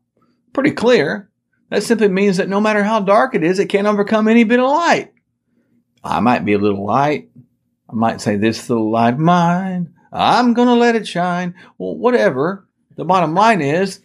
Pretty 0.51 0.71
clear. 0.71 1.29
That 1.69 1.83
simply 1.83 2.07
means 2.07 2.37
that 2.37 2.49
no 2.49 2.61
matter 2.61 2.83
how 2.83 2.99
dark 2.99 3.35
it 3.35 3.43
is, 3.43 3.59
it 3.59 3.69
can't 3.69 3.87
overcome 3.87 4.27
any 4.27 4.43
bit 4.43 4.59
of 4.59 4.69
light. 4.69 5.13
I 6.03 6.19
might 6.19 6.45
be 6.45 6.53
a 6.53 6.59
little 6.59 6.85
light. 6.85 7.29
I 7.89 7.93
might 7.93 8.21
say, 8.21 8.35
This 8.35 8.69
little 8.69 8.91
light 8.91 9.17
mine, 9.17 9.93
I'm 10.11 10.53
going 10.53 10.67
to 10.67 10.73
let 10.73 10.95
it 10.95 11.07
shine. 11.07 11.55
Well, 11.77 11.95
whatever. 11.95 12.67
The 12.95 13.05
bottom 13.05 13.33
line 13.33 13.61
is, 13.61 14.01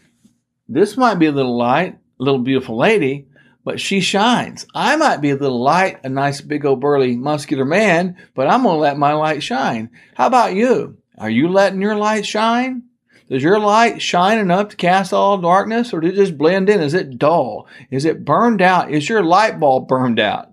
this 0.69 0.97
might 0.97 1.17
be 1.17 1.27
a 1.27 1.33
little 1.33 1.57
light, 1.57 1.99
a 2.19 2.23
little 2.23 2.41
beautiful 2.41 2.79
lady, 2.79 3.27
but 3.65 3.81
she 3.81 4.01
shines. 4.01 4.67
I 4.75 4.97
might 4.97 5.21
be 5.21 5.31
a 5.31 5.37
little 5.37 5.63
light, 5.63 5.99
a 6.05 6.09
nice 6.09 6.41
big 6.41 6.65
old 6.65 6.81
burly 6.81 7.17
muscular 7.17 7.67
man, 7.67 8.17
but 8.35 8.49
I'm 8.49 8.63
going 8.63 8.77
to 8.77 8.81
let 8.81 8.97
my 8.97 9.13
light 9.13 9.43
shine. 9.43 9.91
How 10.15 10.27
about 10.27 10.55
you? 10.55 10.97
Are 11.19 11.29
you 11.29 11.49
letting 11.49 11.83
your 11.83 11.97
light 11.97 12.25
shine? 12.25 12.85
Does 13.29 13.43
your 13.43 13.59
light 13.59 14.01
shine 14.01 14.39
enough 14.39 14.69
to 14.71 14.77
cast 14.77 15.13
all 15.13 15.37
darkness 15.37 15.93
or 15.93 16.01
does 16.01 16.13
it 16.13 16.17
just 16.17 16.39
blend 16.39 16.71
in? 16.71 16.81
Is 16.81 16.95
it 16.95 17.19
dull? 17.19 17.67
Is 17.91 18.07
it 18.07 18.25
burned 18.25 18.63
out? 18.63 18.91
Is 18.91 19.09
your 19.09 19.23
light 19.23 19.61
bulb 19.61 19.89
burned 19.89 20.19
out? 20.19 20.51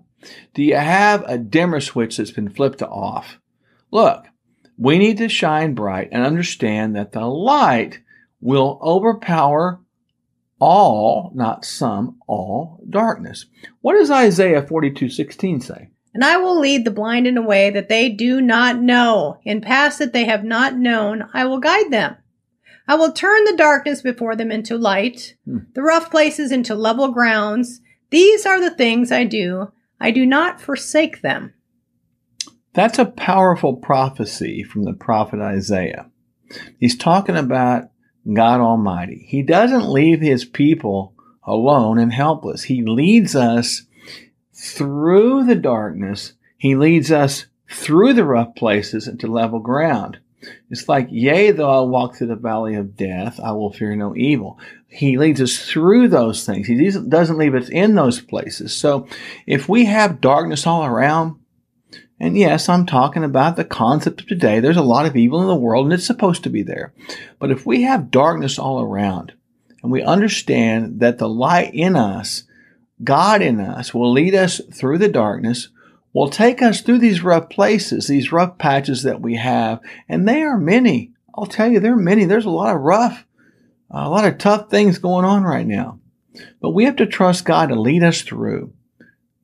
Do 0.54 0.62
you 0.62 0.76
have 0.76 1.24
a 1.26 1.38
dimmer 1.38 1.80
switch 1.80 2.16
that's 2.16 2.30
been 2.30 2.48
flipped 2.48 2.78
to 2.78 2.88
off? 2.88 3.38
Look, 3.90 4.26
we 4.78 4.98
need 4.98 5.18
to 5.18 5.28
shine 5.28 5.74
bright 5.74 6.08
and 6.12 6.24
understand 6.24 6.96
that 6.96 7.12
the 7.12 7.24
light 7.24 8.00
will 8.40 8.78
overpower 8.82 9.80
all, 10.58 11.32
not 11.34 11.64
some, 11.64 12.18
all 12.26 12.80
darkness. 12.88 13.46
What 13.80 13.94
does 13.94 14.10
Isaiah 14.10 14.62
42 14.62 15.08
16 15.08 15.60
say? 15.60 15.90
And 16.14 16.24
I 16.24 16.38
will 16.38 16.58
lead 16.58 16.84
the 16.86 16.90
blind 16.90 17.26
in 17.26 17.36
a 17.36 17.42
way 17.42 17.68
that 17.70 17.90
they 17.90 18.08
do 18.08 18.40
not 18.40 18.80
know. 18.80 19.38
In 19.44 19.60
paths 19.60 19.98
that 19.98 20.14
they 20.14 20.24
have 20.24 20.44
not 20.44 20.74
known, 20.74 21.28
I 21.34 21.44
will 21.44 21.58
guide 21.58 21.90
them. 21.90 22.16
I 22.88 22.94
will 22.94 23.12
turn 23.12 23.44
the 23.44 23.56
darkness 23.56 24.00
before 24.00 24.36
them 24.36 24.50
into 24.50 24.78
light, 24.78 25.34
hmm. 25.44 25.58
the 25.74 25.82
rough 25.82 26.10
places 26.10 26.52
into 26.52 26.74
level 26.74 27.08
grounds. 27.08 27.80
These 28.10 28.46
are 28.46 28.60
the 28.60 28.74
things 28.74 29.12
I 29.12 29.24
do. 29.24 29.72
I 30.00 30.10
do 30.10 30.26
not 30.26 30.60
forsake 30.60 31.22
them. 31.22 31.54
That's 32.74 32.98
a 32.98 33.06
powerful 33.06 33.76
prophecy 33.76 34.62
from 34.62 34.84
the 34.84 34.92
prophet 34.92 35.40
Isaiah. 35.40 36.10
He's 36.78 36.96
talking 36.96 37.36
about 37.36 37.90
God 38.30 38.60
Almighty. 38.60 39.24
He 39.28 39.42
doesn't 39.42 39.88
leave 39.90 40.20
his 40.20 40.44
people 40.44 41.14
alone 41.44 41.98
and 41.98 42.12
helpless. 42.12 42.64
He 42.64 42.82
leads 42.82 43.34
us 43.34 43.82
through 44.52 45.44
the 45.44 45.54
darkness. 45.54 46.34
He 46.58 46.76
leads 46.76 47.10
us 47.10 47.46
through 47.70 48.12
the 48.14 48.24
rough 48.24 48.54
places 48.54 49.08
into 49.08 49.26
level 49.26 49.60
ground. 49.60 50.18
It's 50.70 50.88
like, 50.88 51.08
yea, 51.10 51.50
though 51.52 51.70
I 51.70 51.88
walk 51.88 52.16
through 52.16 52.28
the 52.28 52.36
valley 52.36 52.74
of 52.74 52.96
death, 52.96 53.40
I 53.42 53.52
will 53.52 53.72
fear 53.72 53.96
no 53.96 54.14
evil. 54.16 54.58
He 54.88 55.18
leads 55.18 55.40
us 55.40 55.58
through 55.58 56.08
those 56.08 56.46
things. 56.46 56.66
He 56.66 56.90
doesn't 56.90 57.38
leave 57.38 57.54
us 57.54 57.68
in 57.68 57.94
those 57.94 58.20
places. 58.20 58.74
So 58.74 59.06
if 59.46 59.68
we 59.68 59.86
have 59.86 60.20
darkness 60.20 60.66
all 60.66 60.84
around, 60.84 61.36
and 62.18 62.38
yes, 62.38 62.68
I'm 62.68 62.86
talking 62.86 63.24
about 63.24 63.56
the 63.56 63.64
concept 63.64 64.22
of 64.22 64.26
today. 64.26 64.58
There's 64.58 64.76
a 64.76 64.82
lot 64.82 65.04
of 65.04 65.16
evil 65.16 65.42
in 65.42 65.48
the 65.48 65.54
world 65.54 65.86
and 65.86 65.92
it's 65.92 66.06
supposed 66.06 66.42
to 66.44 66.50
be 66.50 66.62
there. 66.62 66.94
But 67.38 67.50
if 67.50 67.66
we 67.66 67.82
have 67.82 68.10
darkness 68.10 68.58
all 68.58 68.80
around 68.80 69.34
and 69.82 69.92
we 69.92 70.02
understand 70.02 71.00
that 71.00 71.18
the 71.18 71.28
light 71.28 71.74
in 71.74 71.94
us, 71.94 72.44
God 73.04 73.42
in 73.42 73.60
us, 73.60 73.92
will 73.92 74.10
lead 74.10 74.34
us 74.34 74.62
through 74.72 74.96
the 74.98 75.08
darkness, 75.08 75.68
will 76.14 76.30
take 76.30 76.62
us 76.62 76.80
through 76.80 77.00
these 77.00 77.22
rough 77.22 77.50
places, 77.50 78.06
these 78.06 78.32
rough 78.32 78.56
patches 78.56 79.02
that 79.02 79.20
we 79.20 79.36
have, 79.36 79.80
and 80.08 80.26
they 80.26 80.42
are 80.42 80.56
many. 80.56 81.12
I'll 81.34 81.44
tell 81.44 81.70
you, 81.70 81.78
there 81.78 81.92
are 81.92 81.96
many. 81.96 82.24
There's 82.24 82.46
a 82.46 82.50
lot 82.50 82.74
of 82.74 82.80
rough, 82.80 83.26
a 83.90 84.08
lot 84.08 84.26
of 84.26 84.38
tough 84.38 84.70
things 84.70 84.98
going 84.98 85.24
on 85.24 85.44
right 85.44 85.66
now. 85.66 86.00
But 86.60 86.70
we 86.70 86.84
have 86.84 86.96
to 86.96 87.06
trust 87.06 87.44
God 87.44 87.68
to 87.70 87.80
lead 87.80 88.02
us 88.02 88.22
through 88.22 88.72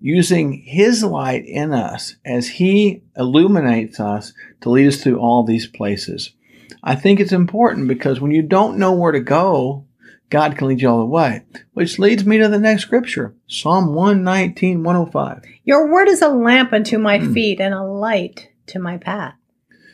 using 0.01 0.53
His 0.53 1.03
light 1.03 1.45
in 1.47 1.73
us 1.73 2.17
as 2.25 2.49
He 2.49 3.03
illuminates 3.17 4.01
us 4.01 4.33
to 4.61 4.71
lead 4.71 4.89
us 4.89 5.03
through 5.03 5.19
all 5.19 5.45
these 5.45 5.67
places. 5.67 6.35
I 6.83 6.97
think 6.97 7.21
it's 7.21 7.33
important 7.33 7.89
because 7.89 8.21
when 8.21 8.33
you 8.33 8.43
don't 8.43 8.79
know 8.79 8.93
where 8.93 9.13
to 9.13 9.21
go, 9.21 9.87
God 10.29 10.57
can 10.57 10.69
lead 10.69 10.81
you 10.81 10.89
all 10.89 10.99
the 10.99 11.07
way. 11.07 11.43
Which 11.75 11.99
leads 11.99 12.25
me 12.25 12.39
to 12.39 12.49
the 12.49 12.59
next 12.59 12.83
scripture 12.83 13.35
Psalm 13.47 13.95
119, 13.95 14.83
105. 14.83 15.43
Your 15.65 15.93
word 15.93 16.09
is 16.09 16.23
a 16.23 16.29
lamp 16.29 16.73
unto 16.73 16.99
my 16.99 17.19
hmm. 17.19 17.33
feet 17.33 17.61
and 17.61 17.75
a 17.75 17.83
light 17.83 18.51
to 18.67 18.79
my 18.79 18.97
path. 18.97 19.35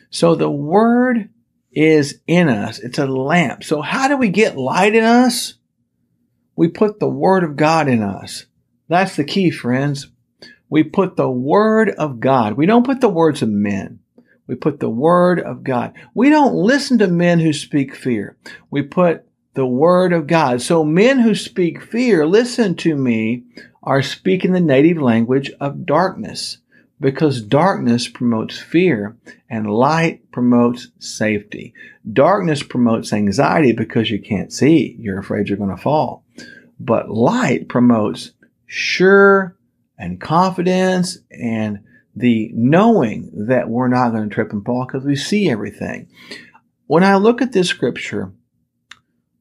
So 0.09 0.33
the 0.33 0.49
word 0.49 1.29
is 1.71 2.19
in 2.27 2.49
us, 2.49 2.79
it's 2.79 2.99
a 2.99 3.05
lamp. 3.05 3.63
So, 3.63 3.81
how 3.81 4.07
do 4.07 4.17
we 4.17 4.29
get 4.29 4.57
light 4.57 4.95
in 4.95 5.03
us? 5.03 5.55
We 6.55 6.67
put 6.67 6.99
the 6.99 7.09
word 7.09 7.43
of 7.43 7.55
God 7.55 7.87
in 7.87 8.01
us. 8.01 8.45
That's 8.87 9.15
the 9.15 9.23
key, 9.23 9.51
friends. 9.51 10.09
We 10.69 10.83
put 10.83 11.15
the 11.15 11.29
word 11.29 11.89
of 11.91 12.19
God. 12.19 12.53
We 12.53 12.65
don't 12.65 12.85
put 12.85 13.01
the 13.01 13.09
words 13.09 13.41
of 13.41 13.49
men. 13.49 13.99
We 14.45 14.55
put 14.55 14.79
the 14.79 14.89
word 14.89 15.39
of 15.39 15.63
God. 15.63 15.93
We 16.13 16.29
don't 16.29 16.55
listen 16.55 16.97
to 16.99 17.07
men 17.07 17.39
who 17.39 17.53
speak 17.53 17.95
fear. 17.95 18.35
We 18.71 18.81
put 18.81 19.25
the 19.53 19.65
word 19.65 20.11
of 20.11 20.27
God. 20.27 20.61
So 20.61 20.83
men 20.83 21.19
who 21.19 21.35
speak 21.35 21.81
fear, 21.81 22.25
listen 22.25 22.75
to 22.77 22.95
me, 22.95 23.43
are 23.83 24.01
speaking 24.01 24.51
the 24.51 24.59
native 24.59 25.01
language 25.01 25.51
of 25.59 25.85
darkness 25.85 26.57
because 26.99 27.41
darkness 27.41 28.07
promotes 28.07 28.59
fear 28.59 29.17
and 29.49 29.71
light 29.71 30.31
promotes 30.31 30.89
safety. 30.99 31.73
Darkness 32.11 32.63
promotes 32.63 33.13
anxiety 33.13 33.71
because 33.71 34.09
you 34.09 34.21
can't 34.21 34.51
see. 34.51 34.95
You're 34.99 35.19
afraid 35.19 35.47
you're 35.47 35.57
going 35.57 35.75
to 35.75 35.81
fall. 35.81 36.23
But 36.79 37.09
light 37.09 37.69
promotes 37.69 38.31
sure 38.65 39.57
and 39.97 40.19
confidence 40.19 41.17
and 41.31 41.79
the 42.15 42.51
knowing 42.53 43.31
that 43.47 43.69
we're 43.69 43.87
not 43.87 44.11
going 44.11 44.27
to 44.27 44.33
trip 44.33 44.51
and 44.51 44.65
fall 44.65 44.85
because 44.85 45.05
we 45.05 45.15
see 45.15 45.49
everything. 45.49 46.09
When 46.87 47.03
I 47.03 47.15
look 47.15 47.41
at 47.41 47.51
this 47.51 47.69
scripture, 47.69 48.33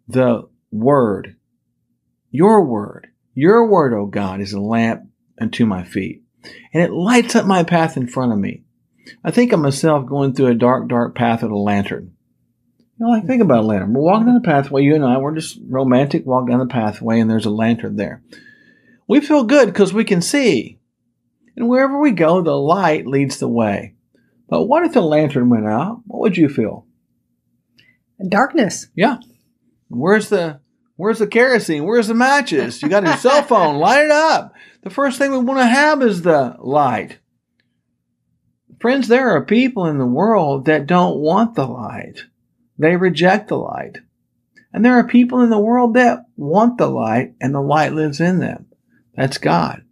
the 0.06 0.48
word, 0.70 1.36
your 2.30 2.64
word, 2.64 3.08
your 3.34 3.66
word, 3.66 3.94
O 3.94 4.02
oh 4.02 4.06
God, 4.06 4.40
is 4.40 4.52
a 4.52 4.60
lamp 4.60 5.04
unto 5.40 5.64
my 5.64 5.84
feet, 5.84 6.22
and 6.72 6.82
it 6.82 6.92
lights 6.92 7.34
up 7.34 7.46
my 7.46 7.62
path 7.62 7.96
in 7.96 8.06
front 8.06 8.32
of 8.32 8.38
me. 8.38 8.62
I 9.24 9.30
think 9.30 9.52
of 9.52 9.60
myself 9.60 10.06
going 10.06 10.34
through 10.34 10.48
a 10.48 10.54
dark, 10.54 10.88
dark 10.88 11.14
path 11.14 11.42
with 11.42 11.50
a 11.50 11.56
lantern. 11.56 12.12
You 12.98 13.06
know, 13.06 13.12
like 13.12 13.26
think 13.26 13.42
about 13.42 13.64
a 13.64 13.66
lantern. 13.66 13.94
We're 13.94 14.02
walking 14.02 14.26
down 14.26 14.34
the 14.34 14.40
pathway, 14.40 14.82
you 14.82 14.94
and 14.94 15.04
I, 15.04 15.18
we're 15.18 15.34
just 15.34 15.58
romantic, 15.68 16.26
walk 16.26 16.48
down 16.48 16.58
the 16.58 16.66
pathway, 16.66 17.20
and 17.20 17.30
there's 17.30 17.46
a 17.46 17.50
lantern 17.50 17.96
there. 17.96 18.22
We 19.06 19.20
feel 19.20 19.44
good 19.44 19.66
because 19.66 19.92
we 19.92 20.04
can 20.04 20.20
see. 20.20 20.78
And 21.56 21.68
wherever 21.68 21.98
we 21.98 22.10
go, 22.10 22.42
the 22.42 22.52
light 22.52 23.06
leads 23.06 23.38
the 23.38 23.48
way. 23.48 23.94
But 24.48 24.64
what 24.64 24.84
if 24.84 24.92
the 24.92 25.00
lantern 25.00 25.48
went 25.48 25.66
out? 25.66 26.02
What 26.06 26.20
would 26.20 26.36
you 26.36 26.48
feel? 26.48 26.86
Darkness. 28.28 28.88
Yeah. 28.94 29.18
Where's 29.88 30.28
the 30.28 30.60
where's 30.98 31.20
the 31.20 31.26
kerosene? 31.26 31.84
Where's 31.84 32.08
the 32.08 32.14
matches? 32.14 32.82
You 32.82 32.90
got 32.90 33.04
your 33.04 33.16
cell 33.18 33.42
phone, 33.42 33.78
light 33.78 34.04
it 34.04 34.10
up. 34.10 34.52
The 34.82 34.90
first 34.90 35.16
thing 35.16 35.30
we 35.30 35.38
want 35.38 35.60
to 35.60 35.66
have 35.66 36.02
is 36.02 36.20
the 36.20 36.56
light. 36.58 37.18
Friends, 38.80 39.08
there 39.08 39.30
are 39.30 39.44
people 39.44 39.86
in 39.86 39.98
the 39.98 40.06
world 40.06 40.66
that 40.66 40.86
don't 40.86 41.18
want 41.18 41.54
the 41.54 41.66
light. 41.66 42.24
They 42.78 42.96
reject 42.96 43.48
the 43.48 43.56
light. 43.56 43.98
And 44.72 44.84
there 44.84 44.98
are 44.98 45.06
people 45.06 45.40
in 45.40 45.50
the 45.50 45.58
world 45.58 45.94
that 45.94 46.26
want 46.36 46.78
the 46.78 46.88
light 46.88 47.34
and 47.40 47.54
the 47.54 47.60
light 47.60 47.92
lives 47.92 48.20
in 48.20 48.38
them. 48.38 48.66
That's 49.14 49.38
God. 49.38 49.84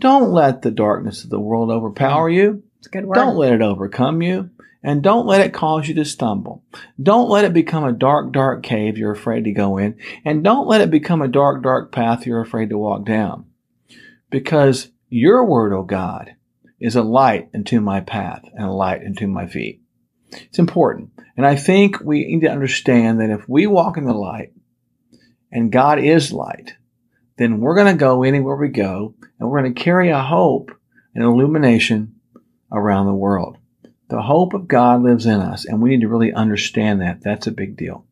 Don't 0.00 0.30
let 0.30 0.62
the 0.62 0.70
darkness 0.70 1.24
of 1.24 1.30
the 1.30 1.40
world 1.40 1.70
overpower 1.70 2.28
you. 2.28 2.62
It's 2.78 2.86
a 2.86 2.90
good 2.90 3.06
word. 3.06 3.14
Don't 3.14 3.36
let 3.36 3.54
it 3.54 3.62
overcome 3.62 4.22
you. 4.22 4.50
And 4.88 5.02
don't 5.02 5.26
let 5.26 5.42
it 5.42 5.52
cause 5.52 5.86
you 5.86 5.92
to 5.96 6.04
stumble. 6.06 6.64
Don't 6.98 7.28
let 7.28 7.44
it 7.44 7.52
become 7.52 7.84
a 7.84 7.92
dark, 7.92 8.32
dark 8.32 8.62
cave 8.62 8.96
you're 8.96 9.12
afraid 9.12 9.44
to 9.44 9.52
go 9.52 9.76
in. 9.76 9.98
And 10.24 10.42
don't 10.42 10.66
let 10.66 10.80
it 10.80 10.90
become 10.90 11.20
a 11.20 11.28
dark, 11.28 11.62
dark 11.62 11.92
path 11.92 12.24
you're 12.24 12.40
afraid 12.40 12.70
to 12.70 12.78
walk 12.78 13.04
down. 13.04 13.44
Because 14.30 14.90
your 15.10 15.44
word, 15.44 15.74
O 15.74 15.82
God, 15.82 16.36
is 16.80 16.96
a 16.96 17.02
light 17.02 17.50
into 17.52 17.82
my 17.82 18.00
path 18.00 18.42
and 18.54 18.64
a 18.64 18.72
light 18.72 19.02
into 19.02 19.26
my 19.26 19.46
feet. 19.46 19.82
It's 20.30 20.58
important. 20.58 21.10
And 21.36 21.44
I 21.44 21.54
think 21.54 22.00
we 22.00 22.24
need 22.24 22.46
to 22.46 22.50
understand 22.50 23.20
that 23.20 23.28
if 23.28 23.46
we 23.46 23.66
walk 23.66 23.98
in 23.98 24.06
the 24.06 24.14
light 24.14 24.54
and 25.52 25.70
God 25.70 25.98
is 25.98 26.32
light, 26.32 26.76
then 27.36 27.60
we're 27.60 27.76
going 27.76 27.94
to 27.94 28.00
go 28.00 28.22
anywhere 28.22 28.56
we 28.56 28.68
go 28.68 29.14
and 29.38 29.50
we're 29.50 29.60
going 29.60 29.74
to 29.74 29.82
carry 29.82 30.08
a 30.08 30.22
hope 30.22 30.70
and 31.14 31.22
illumination 31.22 32.14
around 32.72 33.04
the 33.04 33.12
world. 33.12 33.57
The 34.08 34.22
hope 34.22 34.54
of 34.54 34.68
God 34.68 35.02
lives 35.02 35.26
in 35.26 35.40
us, 35.40 35.64
and 35.64 35.82
we 35.82 35.90
need 35.90 36.00
to 36.00 36.08
really 36.08 36.32
understand 36.32 37.00
that. 37.00 37.22
That's 37.22 37.46
a 37.46 37.52
big 37.52 37.76
deal. 37.76 38.06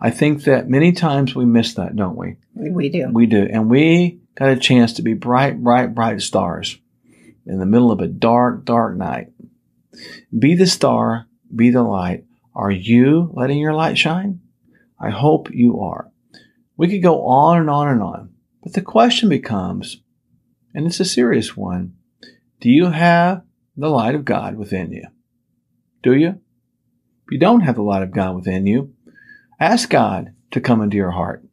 I 0.00 0.10
think 0.10 0.44
that 0.44 0.68
many 0.68 0.92
times 0.92 1.34
we 1.34 1.44
miss 1.44 1.74
that, 1.74 1.94
don't 1.96 2.16
we? 2.16 2.36
We 2.54 2.88
do. 2.88 3.08
We 3.12 3.26
do. 3.26 3.48
And 3.50 3.70
we 3.70 4.20
got 4.34 4.50
a 4.50 4.56
chance 4.56 4.94
to 4.94 5.02
be 5.02 5.14
bright, 5.14 5.62
bright, 5.62 5.94
bright 5.94 6.22
stars 6.22 6.78
in 7.46 7.58
the 7.58 7.66
middle 7.66 7.90
of 7.90 8.00
a 8.00 8.06
dark, 8.06 8.64
dark 8.64 8.96
night. 8.96 9.28
Be 10.36 10.54
the 10.54 10.66
star, 10.66 11.26
be 11.54 11.70
the 11.70 11.82
light. 11.82 12.24
Are 12.54 12.70
you 12.70 13.30
letting 13.34 13.58
your 13.58 13.74
light 13.74 13.98
shine? 13.98 14.40
I 14.98 15.10
hope 15.10 15.50
you 15.50 15.80
are. 15.80 16.10
We 16.76 16.88
could 16.88 17.02
go 17.02 17.26
on 17.26 17.58
and 17.58 17.70
on 17.70 17.88
and 17.88 18.02
on, 18.02 18.34
but 18.62 18.72
the 18.72 18.82
question 18.82 19.28
becomes, 19.28 20.00
and 20.74 20.86
it's 20.86 21.00
a 21.00 21.04
serious 21.04 21.56
one, 21.56 21.94
do 22.60 22.70
you 22.70 22.86
have 22.86 23.42
the 23.76 23.90
light 23.90 24.14
of 24.14 24.24
God 24.24 24.56
within 24.56 24.92
you? 24.92 25.04
Do 26.02 26.14
you? 26.14 26.28
If 26.28 27.32
you 27.32 27.38
don't 27.38 27.60
have 27.60 27.76
the 27.76 27.82
light 27.82 28.02
of 28.02 28.10
God 28.10 28.34
within 28.34 28.66
you, 28.66 28.94
ask 29.60 29.88
God 29.88 30.34
to 30.50 30.60
come 30.60 30.82
into 30.82 30.96
your 30.96 31.12
heart. 31.12 31.44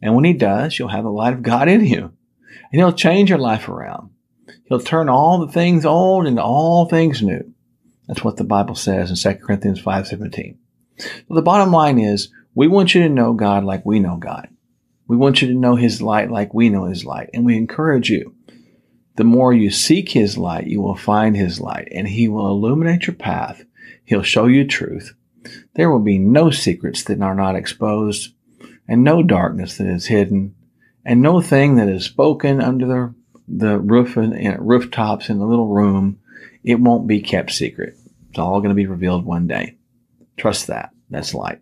And 0.00 0.14
when 0.14 0.24
He 0.24 0.32
does, 0.32 0.78
you'll 0.78 0.88
have 0.88 1.04
the 1.04 1.10
light 1.10 1.34
of 1.34 1.42
God 1.42 1.68
in 1.68 1.84
you. 1.84 2.12
And 2.72 2.80
He'll 2.80 2.92
change 2.92 3.30
your 3.30 3.38
life 3.38 3.68
around. 3.68 4.10
He'll 4.64 4.80
turn 4.80 5.08
all 5.08 5.38
the 5.44 5.52
things 5.52 5.84
old 5.84 6.26
into 6.26 6.42
all 6.42 6.88
things 6.88 7.22
new. 7.22 7.52
That's 8.08 8.24
what 8.24 8.36
the 8.36 8.44
Bible 8.44 8.74
says 8.74 9.10
in 9.10 9.32
2 9.32 9.38
Corinthians 9.38 9.80
5.17. 9.80 10.56
So 10.98 11.34
the 11.34 11.42
bottom 11.42 11.70
line 11.70 11.98
is, 11.98 12.30
we 12.54 12.68
want 12.68 12.94
you 12.94 13.02
to 13.02 13.08
know 13.08 13.32
God 13.32 13.64
like 13.64 13.84
we 13.86 14.00
know 14.00 14.16
God. 14.16 14.48
We 15.06 15.16
want 15.16 15.42
you 15.42 15.48
to 15.48 15.54
know 15.54 15.76
His 15.76 16.02
light 16.02 16.30
like 16.30 16.54
we 16.54 16.68
know 16.68 16.84
His 16.84 17.04
light. 17.04 17.30
And 17.32 17.44
we 17.44 17.56
encourage 17.56 18.10
you 18.10 18.34
the 19.16 19.24
more 19.24 19.52
you 19.52 19.70
seek 19.70 20.08
His 20.10 20.38
light, 20.38 20.66
you 20.66 20.80
will 20.80 20.96
find 20.96 21.36
His 21.36 21.60
light, 21.60 21.88
and 21.92 22.08
He 22.08 22.28
will 22.28 22.48
illuminate 22.48 23.06
your 23.06 23.16
path. 23.16 23.62
He'll 24.04 24.22
show 24.22 24.46
you 24.46 24.66
truth. 24.66 25.14
There 25.74 25.90
will 25.90 26.00
be 26.00 26.18
no 26.18 26.50
secrets 26.50 27.02
that 27.04 27.20
are 27.20 27.34
not 27.34 27.56
exposed, 27.56 28.34
and 28.88 29.02
no 29.02 29.22
darkness 29.22 29.78
that 29.78 29.86
is 29.86 30.06
hidden, 30.06 30.54
and 31.04 31.20
no 31.20 31.40
thing 31.40 31.76
that 31.76 31.88
is 31.88 32.04
spoken 32.04 32.60
under 32.60 32.86
the, 32.86 33.14
the 33.48 33.78
roof 33.78 34.16
and, 34.16 34.34
and 34.34 34.66
rooftops 34.66 35.28
in 35.28 35.38
the 35.38 35.46
little 35.46 35.68
room. 35.68 36.20
It 36.62 36.80
won't 36.80 37.06
be 37.06 37.20
kept 37.20 37.50
secret. 37.52 37.96
It's 38.30 38.38
all 38.38 38.60
going 38.60 38.70
to 38.70 38.74
be 38.74 38.86
revealed 38.86 39.24
one 39.24 39.46
day. 39.46 39.76
Trust 40.36 40.68
that. 40.68 40.90
That's 41.10 41.34
light. 41.34 41.60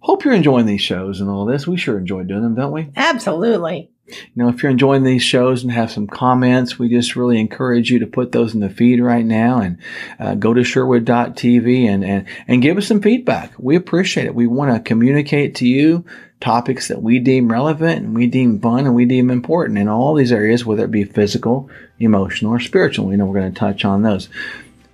Hope 0.00 0.24
you're 0.24 0.34
enjoying 0.34 0.66
these 0.66 0.82
shows 0.82 1.20
and 1.20 1.30
all 1.30 1.46
this. 1.46 1.66
We 1.66 1.78
sure 1.78 1.98
enjoy 1.98 2.24
doing 2.24 2.42
them, 2.42 2.54
don't 2.54 2.72
we? 2.72 2.90
Absolutely. 2.94 3.90
You 4.06 4.16
know, 4.34 4.48
if 4.50 4.62
you're 4.62 4.72
enjoying 4.72 5.02
these 5.02 5.22
shows 5.22 5.62
and 5.62 5.72
have 5.72 5.90
some 5.90 6.06
comments, 6.06 6.78
we 6.78 6.90
just 6.90 7.16
really 7.16 7.40
encourage 7.40 7.90
you 7.90 8.00
to 8.00 8.06
put 8.06 8.32
those 8.32 8.52
in 8.52 8.60
the 8.60 8.68
feed 8.68 9.00
right 9.00 9.24
now 9.24 9.60
and 9.60 9.78
uh, 10.18 10.34
go 10.34 10.52
to 10.52 10.62
sherwood.tv 10.62 11.86
and, 11.86 12.04
and, 12.04 12.26
and 12.46 12.62
give 12.62 12.76
us 12.76 12.86
some 12.86 13.00
feedback. 13.00 13.52
We 13.58 13.76
appreciate 13.76 14.26
it. 14.26 14.34
We 14.34 14.46
want 14.46 14.74
to 14.74 14.80
communicate 14.80 15.54
to 15.56 15.66
you 15.66 16.04
topics 16.40 16.88
that 16.88 17.00
we 17.00 17.18
deem 17.18 17.50
relevant 17.50 18.04
and 18.04 18.14
we 18.14 18.26
deem 18.26 18.60
fun 18.60 18.84
and 18.84 18.94
we 18.94 19.06
deem 19.06 19.30
important 19.30 19.78
in 19.78 19.88
all 19.88 20.14
these 20.14 20.32
areas, 20.32 20.66
whether 20.66 20.84
it 20.84 20.90
be 20.90 21.04
physical, 21.04 21.70
emotional, 21.98 22.52
or 22.52 22.60
spiritual. 22.60 23.06
We 23.06 23.16
know 23.16 23.24
we're 23.24 23.40
going 23.40 23.54
to 23.54 23.58
touch 23.58 23.86
on 23.86 24.02
those. 24.02 24.28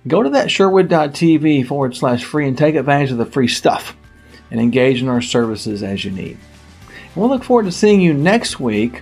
Go 0.07 0.23
to 0.23 0.29
that 0.29 0.49
sherwood.tv 0.49 1.67
forward 1.67 1.95
slash 1.97 2.23
free 2.23 2.47
and 2.47 2.57
take 2.57 2.75
advantage 2.75 3.11
of 3.11 3.17
the 3.17 3.25
free 3.25 3.49
stuff 3.49 3.95
and 4.49 4.61
engage 4.61 5.01
in 5.01 5.09
our 5.09 5.21
services 5.21 5.83
as 5.83 6.05
you 6.05 6.11
need. 6.11 6.37
We'll 7.15 7.29
look 7.29 7.43
forward 7.43 7.65
to 7.65 7.71
seeing 7.71 7.99
you 7.99 8.13
next 8.13 8.59
week 8.59 9.01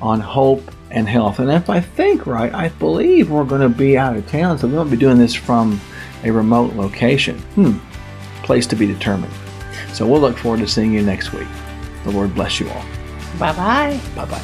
on 0.00 0.20
Hope 0.20 0.72
and 0.90 1.08
Health. 1.08 1.38
And 1.38 1.50
if 1.50 1.68
I 1.68 1.80
think 1.80 2.26
right, 2.26 2.52
I 2.54 2.68
believe 2.68 3.30
we're 3.30 3.44
going 3.44 3.60
to 3.60 3.68
be 3.68 3.98
out 3.98 4.16
of 4.16 4.26
town, 4.28 4.58
so 4.58 4.66
we 4.66 4.74
won't 4.74 4.90
be 4.90 4.96
doing 4.96 5.18
this 5.18 5.34
from 5.34 5.80
a 6.24 6.30
remote 6.30 6.74
location. 6.74 7.38
Hmm, 7.54 7.78
place 8.44 8.66
to 8.68 8.76
be 8.76 8.86
determined. 8.86 9.32
So 9.92 10.06
we'll 10.06 10.20
look 10.20 10.38
forward 10.38 10.60
to 10.60 10.68
seeing 10.68 10.92
you 10.92 11.02
next 11.02 11.32
week. 11.32 11.48
The 12.04 12.10
Lord 12.10 12.34
bless 12.34 12.60
you 12.60 12.68
all. 12.70 12.84
Bye 13.38 13.52
bye. 13.52 14.00
Bye 14.14 14.24
bye. 14.24 14.42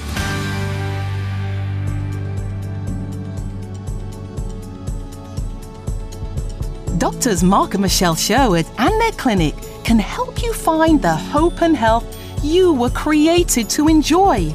Doctors 6.98 7.44
Mark 7.44 7.74
and 7.74 7.82
Michelle 7.82 8.16
Sherwood 8.16 8.66
and 8.76 9.00
their 9.00 9.12
clinic 9.12 9.54
can 9.84 9.98
help 9.98 10.42
you 10.42 10.52
find 10.52 11.00
the 11.00 11.14
hope 11.14 11.62
and 11.62 11.76
health 11.76 12.17
you 12.42 12.72
were 12.72 12.90
created 12.90 13.68
to 13.70 13.88
enjoy. 13.88 14.54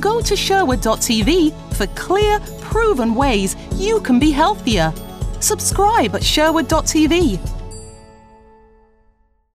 Go 0.00 0.20
to 0.20 0.36
Sherwood.tv 0.36 1.52
for 1.74 1.86
clear, 1.88 2.40
proven 2.60 3.14
ways 3.14 3.56
you 3.74 4.00
can 4.00 4.18
be 4.18 4.30
healthier. 4.30 4.92
Subscribe 5.40 6.14
at 6.14 6.24
Sherwood.tv 6.24 7.61